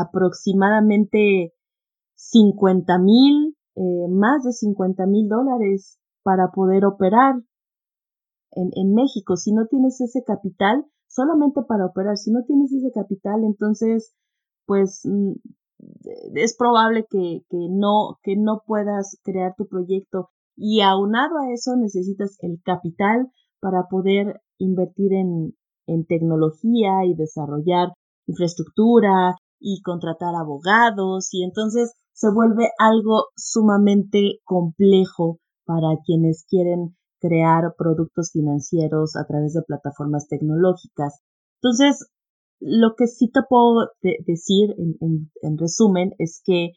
[0.01, 1.53] aproximadamente
[2.29, 7.35] 50 mil, eh, más de 50 mil dólares para poder operar
[8.51, 9.35] en, en México.
[9.35, 14.13] Si no tienes ese capital, solamente para operar, si no tienes ese capital, entonces,
[14.67, 15.33] pues mm,
[16.35, 20.29] es probable que, que, no, que no puedas crear tu proyecto.
[20.55, 25.55] Y aunado a eso necesitas el capital para poder invertir en,
[25.87, 27.93] en tecnología y desarrollar
[28.27, 31.29] infraestructura y contratar abogados.
[31.33, 39.53] Y entonces se vuelve algo sumamente complejo para quienes quieren crear productos financieros a través
[39.53, 41.21] de plataformas tecnológicas.
[41.61, 42.07] Entonces,
[42.59, 46.71] lo que sí te puedo decir en, resumen es que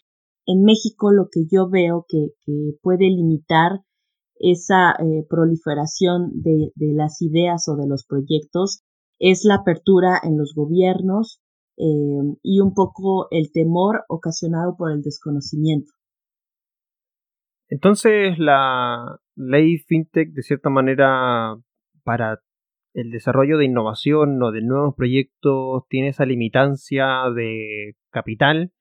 [0.46, 2.30] en México lo que yo veo que,
[2.82, 3.80] puede limitar
[4.36, 8.82] esa eh, proliferación de, las ideas o de los proyectos
[9.18, 11.40] es la apertura en los gobiernos,
[11.76, 15.90] Em, y un poco el temor ocasionado por el desconocimiento.
[17.68, 21.56] Entonces, la ley FinTech, de cierta manera,
[22.04, 22.40] para
[22.94, 28.72] el desarrollo de innovación o de nuevos proyectos, tiene esa limitancia de capital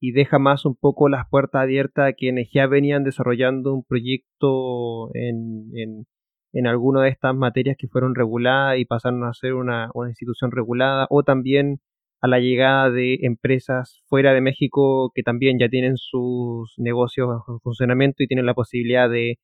[0.00, 5.14] y deja más un poco las puertas abiertas a quienes ya venían desarrollando un proyecto
[5.14, 6.06] en, en,
[6.52, 10.50] en alguna de estas materias que fueron reguladas y pasaron a ser una, una institución
[10.50, 11.80] regulada, o también
[12.24, 17.60] a la llegada de empresas fuera de México que también ya tienen sus negocios en
[17.60, 19.36] funcionamiento y tienen la posibilidad de,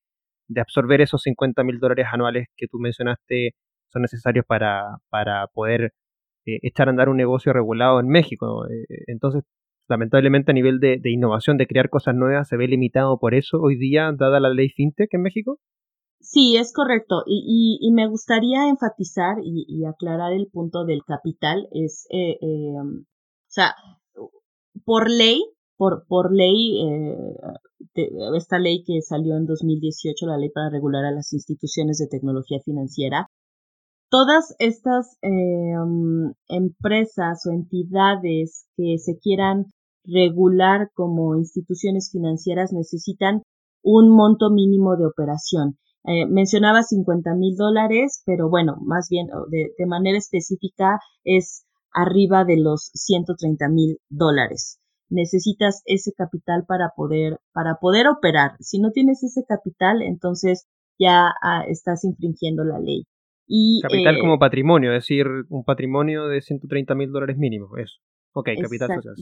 [0.57, 3.51] absorber esos 50 mil dólares anuales que tú mencionaste
[3.93, 5.93] son necesarios para, para poder
[6.47, 8.67] eh, echar a andar un negocio regulado en México.
[8.67, 9.43] Eh, entonces,
[9.89, 13.61] lamentablemente a nivel de, de, innovación, de crear cosas nuevas, se ve limitado por eso
[13.61, 15.59] hoy día, dada la ley FinTech en México.
[16.21, 17.23] Sí, es correcto.
[17.27, 21.67] Y, y, me gustaría enfatizar y, aclarar el punto del capital.
[21.73, 23.05] Es, eh, eh, o
[23.49, 23.75] sea,
[24.85, 25.43] por ley,
[25.77, 28.05] por, por ley, eh,
[28.37, 32.59] esta ley que salió en 2018, la ley para regular a las instituciones de tecnología
[32.65, 33.27] financiera,
[34.11, 39.67] todas estas em, empresas o entidades que se quieran
[40.05, 43.43] regular como instituciones financieras necesitan
[43.83, 45.79] un monto mínimo de operación.
[46.05, 52.45] Eh, mencionaba 50 mil dólares, pero bueno, más bien de, de, manera específica es arriba
[52.45, 54.79] de los 130 mil dólares.
[55.11, 58.53] Necesitas ese capital para poder, para poder operar.
[58.61, 63.07] Si no tienes ese capital, entonces ya ah, estás infringiendo la ley.
[63.47, 67.97] Y, capital como eh, patrimonio, es decir, un patrimonio de 130 mil dólares mínimo, eso.
[68.33, 69.17] Ok, capital social.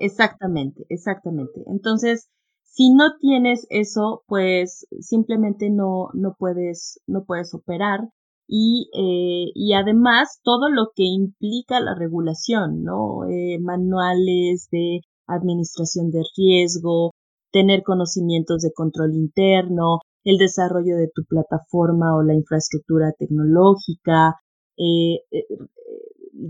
[0.00, 1.62] Exactamente, exactamente.
[1.66, 2.28] Entonces,
[2.76, 8.00] si no tienes eso, pues simplemente no, no puedes, no puedes operar.
[8.46, 13.24] Y, eh, y además todo lo que implica la regulación, ¿no?
[13.24, 17.12] Eh, manuales de administración de riesgo,
[17.50, 24.36] tener conocimientos de control interno, el desarrollo de tu plataforma o la infraestructura tecnológica,
[24.76, 25.46] eh, eh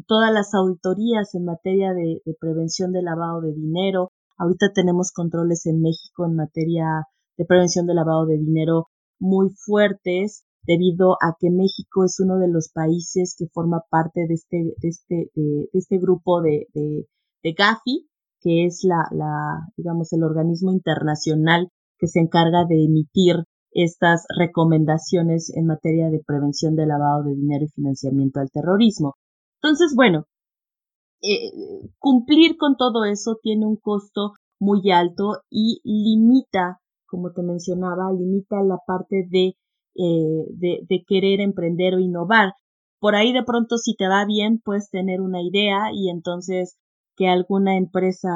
[0.06, 5.80] todas las auditorías en materia de, prevención de lavado de dinero, Ahorita tenemos controles en
[5.80, 7.06] México en materia
[7.36, 12.48] de prevención de lavado de dinero muy fuertes debido a que México es uno de
[12.48, 16.66] los países que forma parte de este, de este, de, este grupo de,
[17.42, 18.08] GAFI,
[18.40, 25.52] que es la, la, digamos, el organismo internacional que se encarga de emitir estas recomendaciones
[25.54, 29.14] en materia de prevención de lavado de dinero y financiamiento al terrorismo.
[29.62, 30.24] Entonces, bueno,
[31.22, 31.50] eh,
[31.98, 38.62] cumplir con todo eso tiene un costo muy alto y limita, como te mencionaba, limita
[38.62, 39.56] la parte de,
[39.94, 42.52] eh, de, de querer emprender o innovar.
[43.00, 46.76] Por ahí de pronto si te va bien puedes tener una idea y entonces
[47.16, 48.30] que alguna empresa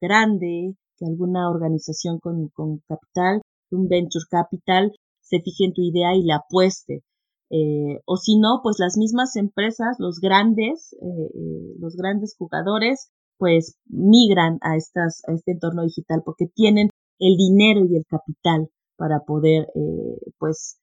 [0.00, 6.14] grande, que alguna organización con, con capital, un venture capital, se fije en tu idea
[6.14, 7.02] y la apueste.
[7.56, 13.12] Eh, o si no, pues las mismas empresas, los grandes, eh, eh, los grandes jugadores,
[13.38, 16.90] pues migran a, estas, a este entorno digital porque tienen
[17.20, 19.68] el dinero y el capital para poder,
[20.38, 20.80] pues,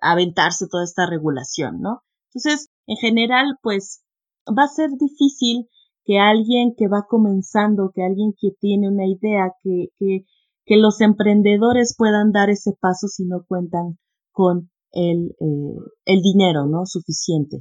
[0.00, 2.02] aventarse toda esta regulación, ¿no?
[2.28, 4.04] Entonces, en general, pues,
[4.46, 5.68] va a ser difícil
[6.04, 10.26] que alguien que va comenzando, que alguien que tiene una idea, que, que,
[10.64, 13.98] que los emprendedores puedan dar ese paso si no cuentan
[14.32, 15.76] con el, eh,
[16.06, 16.86] el dinero, ¿no?
[16.86, 17.58] Suficiente.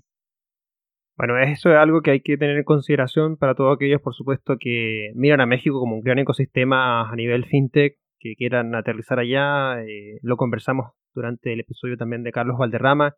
[1.15, 4.57] Bueno, eso es algo que hay que tener en consideración para todos aquellos, por supuesto,
[4.59, 9.81] que miran a México como un gran ecosistema a nivel fintech, que quieran aterrizar allá.
[9.84, 13.15] Eh, lo conversamos durante el episodio también de Carlos Valderrama.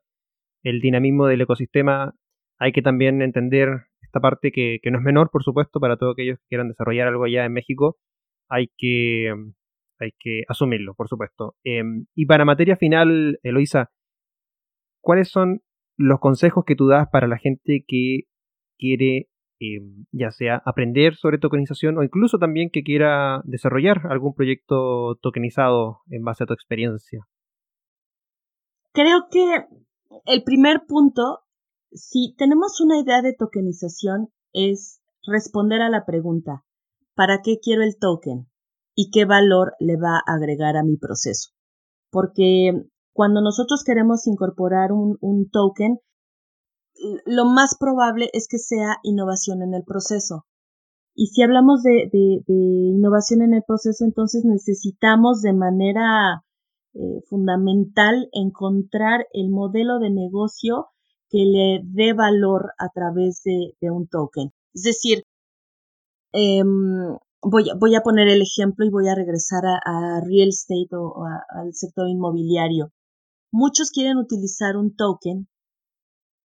[0.63, 2.13] El dinamismo del ecosistema,
[2.59, 3.69] hay que también entender
[4.01, 7.07] esta parte que, que no es menor, por supuesto, para todos aquellos que quieran desarrollar
[7.07, 7.97] algo allá en México.
[8.49, 9.33] Hay que,
[9.99, 11.55] hay que asumirlo, por supuesto.
[11.63, 13.91] Em, y para materia final, Eloisa,
[15.05, 15.61] ¿cuáles son
[15.97, 18.23] los consejos que tú das para la gente que
[18.77, 19.29] quiere
[19.61, 19.79] eh,
[20.11, 26.23] ya sea aprender sobre tokenización o incluso también que quiera desarrollar algún proyecto tokenizado en
[26.23, 27.27] base a tu experiencia?
[28.93, 29.67] Creo que
[30.25, 31.41] el primer punto,
[31.91, 36.65] si tenemos una idea de tokenización, es responder a la pregunta,
[37.13, 38.47] ¿para qué quiero el token?
[38.95, 41.51] ¿Y qué valor le va a agregar a mi proceso?
[42.09, 42.71] Porque
[43.15, 45.99] cuando nosotros queremos incorporar un, token,
[47.25, 50.45] lo más probable es que sea innovación en el proceso.
[51.15, 52.09] Y si hablamos de,
[52.45, 56.43] innovación en el proceso, entonces necesitamos de manera
[56.93, 60.87] eh, fundamental encontrar el modelo de negocio
[61.29, 64.51] que le dé valor a través de, un token.
[64.73, 65.23] Es decir,
[66.33, 71.23] em, voy, voy, a poner el ejemplo y voy a regresar a, real estate o
[71.23, 72.91] al sector inmobiliario
[73.55, 75.47] muchos quieren utilizar un token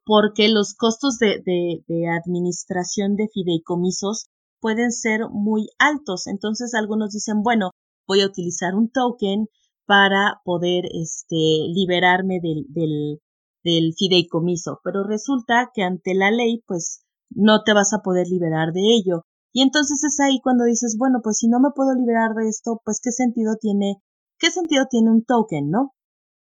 [0.05, 4.27] porque los costos de, administración de fideicomisos
[4.61, 6.27] pueden ser muy altos.
[6.29, 7.73] Entonces algunos dicen, bueno,
[8.07, 9.47] voy a utilizar un token
[9.87, 13.19] para poder este, liberarme del, del,
[13.65, 14.81] del fideicomiso.
[14.85, 19.25] Pero resulta que ante la ley, pues no te vas a poder liberar de ello.
[19.53, 22.81] Y entonces es ahí cuando dices, bueno, pues si no me puedo liberar de esto,
[22.85, 23.97] pues qué sentido tiene,
[24.39, 25.93] qué sentido tiene un token, ¿no?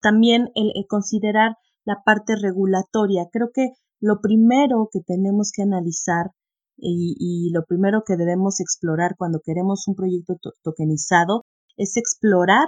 [0.05, 3.27] También el, considerar la parte regulatoria.
[3.31, 6.27] Creo que lo primero que tenemos que analizar
[6.77, 11.45] y, lo primero que debemos explorar cuando queremos un proyecto tokenizado
[11.75, 12.67] es explorar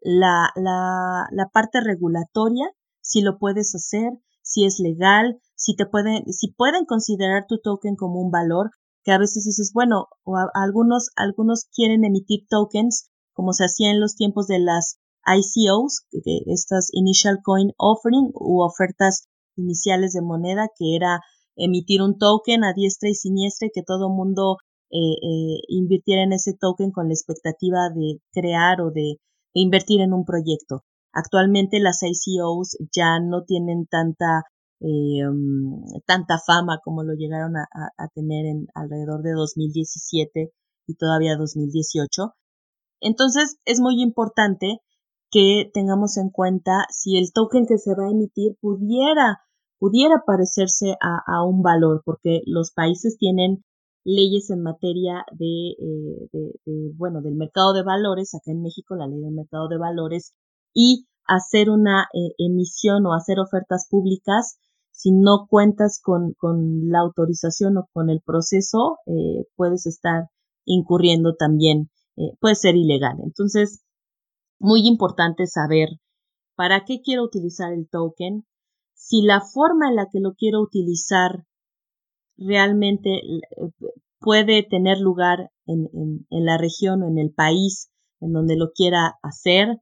[0.00, 2.70] la, la, parte regulatoria,
[3.00, 4.12] si lo puedes hacer,
[4.42, 8.70] si es legal, si te pueden, si pueden considerar tu token como un valor,
[9.02, 13.98] que a veces dices, bueno, o algunos, algunos quieren emitir tokens como se hacía en
[13.98, 15.00] los tiempos de las
[15.36, 16.06] ICOs,
[16.46, 21.20] estas Initial Coin Offering u ofertas iniciales de moneda, que era
[21.56, 24.58] emitir un token a diestra y siniestra y que todo mundo
[24.90, 29.16] eh, eh, invirtiera en ese token con la expectativa de crear o de,
[29.54, 30.84] invertir en un proyecto.
[31.12, 34.44] Actualmente las ICOs ya no tienen tanta
[34.80, 40.52] eh, mm, tanta fama como lo llegaron a, a, tener en alrededor de 2017
[40.86, 42.34] y todavía 2018.
[43.00, 44.80] Entonces es muy importante
[45.30, 49.40] que tengamos en cuenta si el token que se va a emitir pudiera,
[49.78, 53.64] pudiera parecerse a, a un valor, porque los países tienen
[54.04, 59.06] leyes en materia de, eh, de, bueno, del mercado de valores, acá en México la
[59.06, 60.32] ley del mercado de valores,
[60.72, 64.58] y hacer una eh, emisión o hacer ofertas públicas,
[64.90, 70.24] si no cuentas con, con la autorización o con el proceso, eh, puedes estar
[70.64, 73.18] incurriendo también, eh, puede ser ilegal.
[73.22, 73.84] Entonces,
[74.58, 75.88] muy importante saber
[76.56, 78.44] para qué quiero utilizar el token,
[78.94, 81.44] si la forma en la que lo quiero utilizar
[82.36, 83.40] realmente eh,
[84.18, 85.88] puede tener lugar en,
[86.30, 87.90] en, la región o en el país
[88.20, 89.80] en donde lo quiera hacer,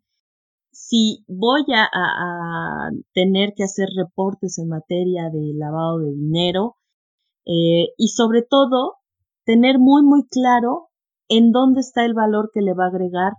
[0.70, 6.76] si voy a, a, tener que hacer reportes en materia de lavado de dinero
[7.46, 8.96] eh, y sobre todo
[9.44, 10.88] tener muy muy claro
[11.28, 13.32] en dónde está el valor que le va a agregar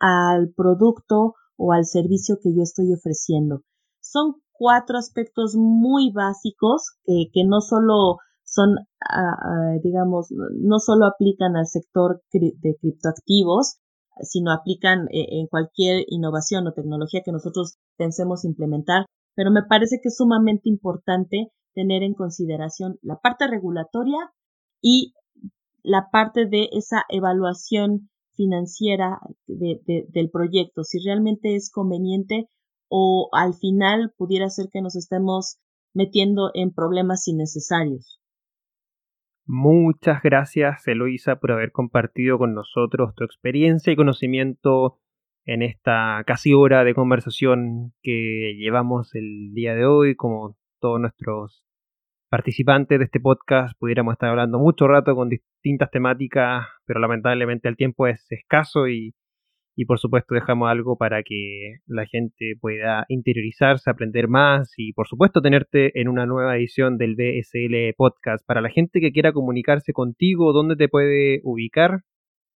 [0.00, 3.62] al producto o al servicio que yo estoy ofreciendo.
[4.00, 8.76] Son cuatro aspectos muy básicos que, que no solo son,
[9.82, 13.78] digamos, no solo aplican al sector de criptoactivos,
[14.22, 19.06] sino aplican eh, en cualquier innovación o tecnología que nosotros pensemos implementar.
[19.34, 24.32] Pero me parece que es sumamente importante tener en consideración la parte regulatoria
[24.80, 25.14] y
[25.82, 32.48] la parte de esa evaluación financiera del proyecto, si realmente es conveniente
[32.88, 35.58] o al final pudiera ser que nos estemos
[35.92, 38.20] metiendo en problemas innecesarios.
[39.44, 45.00] Muchas gracias, Eloisa, por haber compartido con nosotros tu experiencia y conocimiento
[45.44, 51.64] en esta casi hora de conversación que llevamos el día de hoy, como todos nuestros
[52.28, 57.76] participantes de este podcast pudiéramos estar hablando mucho rato con distintas temáticas, pero lamentablemente el
[57.76, 59.14] tiempo es escaso y,
[59.74, 65.08] y por supuesto dejamos algo para que la gente pueda interiorizarse, aprender más y por
[65.08, 68.44] supuesto tenerte en una nueva edición del BSL Podcast.
[68.46, 72.02] Para la gente que quiera comunicarse contigo, ¿dónde te puede ubicar?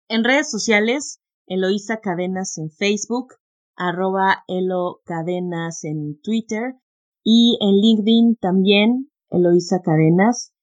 [0.08, 3.34] En redes sociales, Eloisa Cadenas en Facebook,
[3.76, 6.74] arroba Elo Cadenas en Twitter
[7.22, 10.54] y en LinkedIn también Eloisa Cadenas.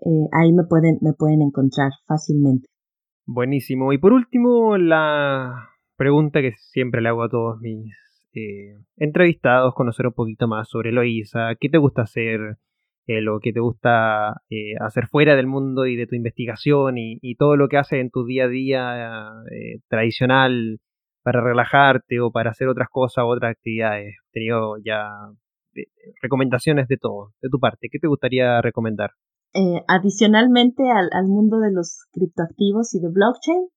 [0.00, 2.68] Eh, ahí me pueden, me pueden encontrar fácilmente.
[3.26, 3.92] Buenísimo.
[3.92, 7.92] Y por último, la pregunta que siempre le hago a todos mis
[8.34, 12.58] eh, entrevistados, conocer un poquito más sobre Eloisa, qué te gusta hacer,
[13.06, 14.42] eh, lo que te gusta
[14.80, 18.24] hacer fuera del mundo y de tu investigación y, todo lo que haces en tu
[18.24, 19.32] día a día
[19.88, 20.80] tradicional
[21.22, 24.14] para relajarte o para hacer otras cosas otras actividades.
[24.14, 25.10] He tenido ya
[26.22, 27.88] recomendaciones de todo, de tu parte.
[27.90, 29.10] ¿Qué te gustaría recomendar?
[29.54, 33.68] Eh, adicionalmente al, al, mundo de los criptoactivos y de blockchain.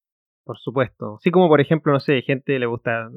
[0.43, 1.20] Por supuesto.
[1.22, 3.10] Sí, como por ejemplo, no sé, gente le gusta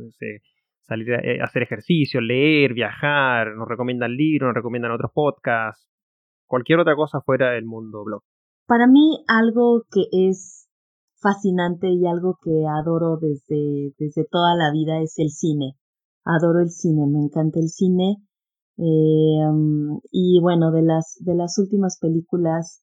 [0.82, 5.88] salir a eh, hacer ejercicio, leer, viajar, nos recomiendan libros, nos recomiendan otros podcasts,
[6.46, 8.22] cualquier otra cosa fuera del mundo blog.
[8.66, 10.68] Para mí, algo que es
[11.20, 15.76] fascinante y algo que adoro desde, desde toda la vida es el cine.
[16.24, 18.18] Adoro el cine, me encanta el cine
[18.84, 19.46] eh,
[20.10, 22.82] y bueno, de las, de las últimas películas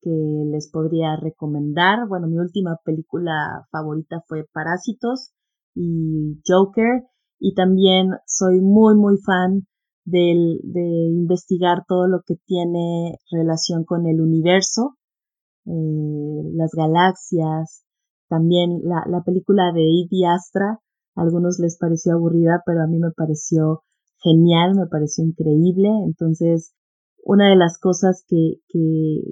[0.00, 0.10] que
[0.46, 5.32] les podría recomendar, bueno, mi última película favorita fue Parásitos
[5.74, 7.02] y Joker.
[7.40, 9.66] Y también soy muy, muy fan
[10.04, 14.98] del, de investigar todo lo que tiene relación con el universo,
[15.64, 17.84] eh, las galaxias,
[18.28, 20.80] también la, la película de Id Astra,
[21.16, 23.82] a algunos les pareció aburrida, pero a mí me pareció
[24.22, 25.88] genial, me pareció increíble.
[26.06, 26.74] Entonces,
[27.24, 29.22] una de las cosas que, que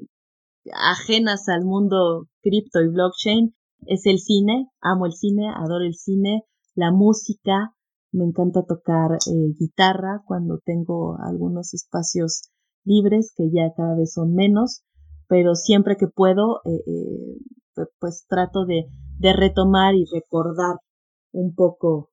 [0.72, 3.54] ajenas al mundo cripto y blockchain
[3.86, 4.68] es el cine.
[4.80, 7.74] Amo el cine, adoro el cine, la música.
[8.12, 12.50] Me encanta tocar eh, guitarra cuando tengo algunos espacios
[12.84, 14.82] libres, que ya cada vez son menos,
[15.28, 18.86] pero siempre que puedo, eh, eh, pues trato de,
[19.18, 20.76] de retomar y recordar
[21.32, 22.10] un poco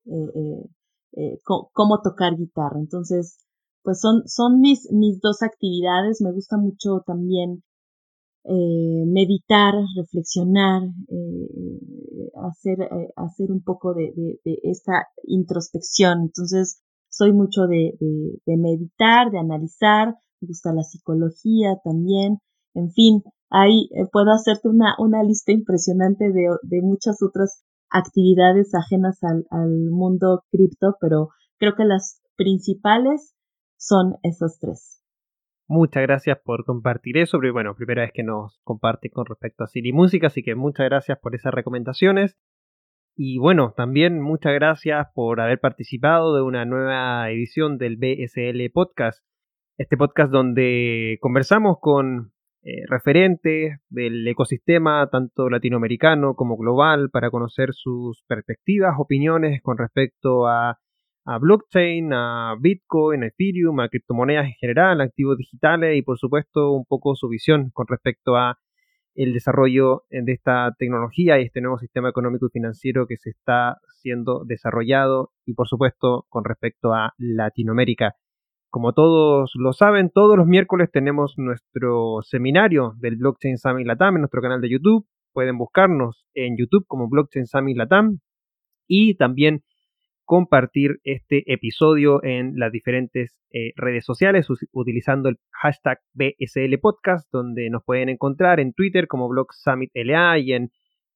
[1.44, 2.80] cómo tocar guitarra.
[2.80, 3.38] Entonces,
[3.84, 6.22] pues son, son mis, mis dos actividades.
[6.22, 7.64] Me gusta mucho también
[8.48, 10.84] meditar, reflexionar,
[12.48, 14.14] hacer, hacer un poco de,
[14.44, 16.22] de, esta introspección.
[16.24, 16.82] Entonces,
[17.16, 17.98] soy mucho de,
[18.46, 22.40] de, meditar, de analizar, me gusta la psicología también,
[22.74, 27.64] en fin, ahí eh, puedo hacerte una, una lista impresionante de muchas otras
[27.96, 29.46] actividades ajenas al,
[29.90, 33.36] mundo cripto, pero creo que las principales
[33.78, 35.02] son esas tres.
[35.68, 37.40] Muchas gracias por compartir eso.
[37.40, 41.18] Bueno, primera vez que nos comparte con respecto a Siri Música, así que muchas gracias
[41.20, 42.38] por esas recomendaciones.
[43.16, 49.24] Y bueno, también muchas gracias por haber participado de una nueva edición del BSL Podcast.
[49.78, 52.35] Este podcast donde conversamos con
[52.68, 60.48] eh, referentes del ecosistema tanto latinoamericano como global para conocer sus perspectivas, opiniones con respecto
[60.48, 60.80] a,
[61.26, 66.72] a blockchain, a Bitcoin, a Ethereum, a criptomonedas en general, activos digitales y por supuesto
[66.72, 68.58] un poco su visión con respecto a
[69.14, 73.30] el desarrollo eh, de esta tecnología y este nuevo sistema económico y financiero que se
[73.30, 78.16] está siendo desarrollado y por supuesto con respecto a Latinoamérica.
[78.76, 84.24] Como todos lo saben, todos los miércoles tenemos nuestro seminario del Blockchain Summit Latam en
[84.24, 85.08] nuestro canal de YouTube.
[85.32, 88.20] Pueden buscarnos en YouTube como Blockchain Summit Latam
[88.86, 89.64] y también
[90.26, 97.70] compartir este episodio en las diferentes eh, redes sociales utilizando el hashtag BSL Podcast, donde
[97.70, 100.72] nos pueden encontrar en Twitter como Blog Summit LA y en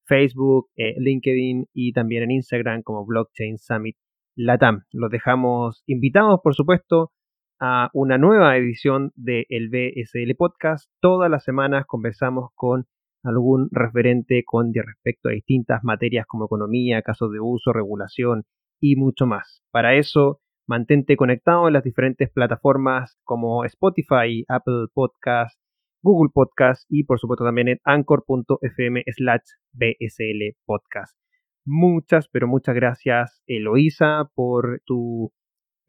[0.06, 3.98] Facebook, eh, LinkedIn y también en Instagram como Blockchain Summit
[4.38, 4.86] Latam.
[4.94, 7.12] Los dejamos invitados, por supuesto,
[7.60, 10.90] a una nueva edición del BSL Podcast.
[11.02, 12.86] Todas las semanas conversamos con
[13.24, 18.44] algún referente con respecto a distintas materias como economía, casos de uso, regulación
[18.80, 19.62] y mucho más.
[19.72, 25.60] Para eso, mantente conectado en las diferentes plataformas como Spotify, Apple Podcast,
[26.02, 29.44] Google Podcast y por supuesto también en anchor.fm slash
[29.74, 31.18] BSL Podcast.
[31.66, 35.34] Muchas, pero muchas gracias Eloísa por tu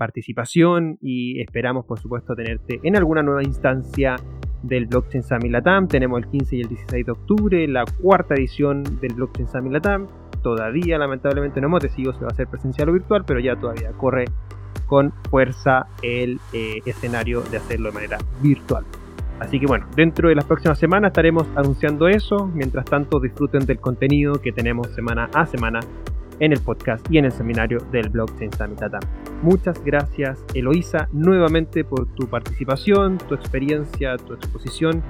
[0.00, 4.16] participación y esperamos por supuesto tenerte en alguna nueva instancia
[4.62, 5.88] del Blockchain Summit Latam.
[5.88, 10.08] Tenemos el 15 y el 16 de octubre la cuarta edición del Blockchain Summit Latam
[10.42, 13.92] todavía lamentablemente no hemos decidido si va a ser presencial o virtual, pero ya todavía
[13.92, 14.24] corre
[14.86, 18.84] con fuerza el eh, escenario de hacerlo de manera virtual.
[19.38, 22.50] Así que bueno, dentro de las próximas semanas estaremos anunciando eso.
[22.54, 25.80] Mientras tanto, disfruten del contenido que tenemos semana a semana
[26.40, 28.80] en el podcast y en el seminario del Blockchain Summit
[29.42, 35.02] Muchas gracias Eloísa nuevamente por tu participación, tu experiencia, tu exposición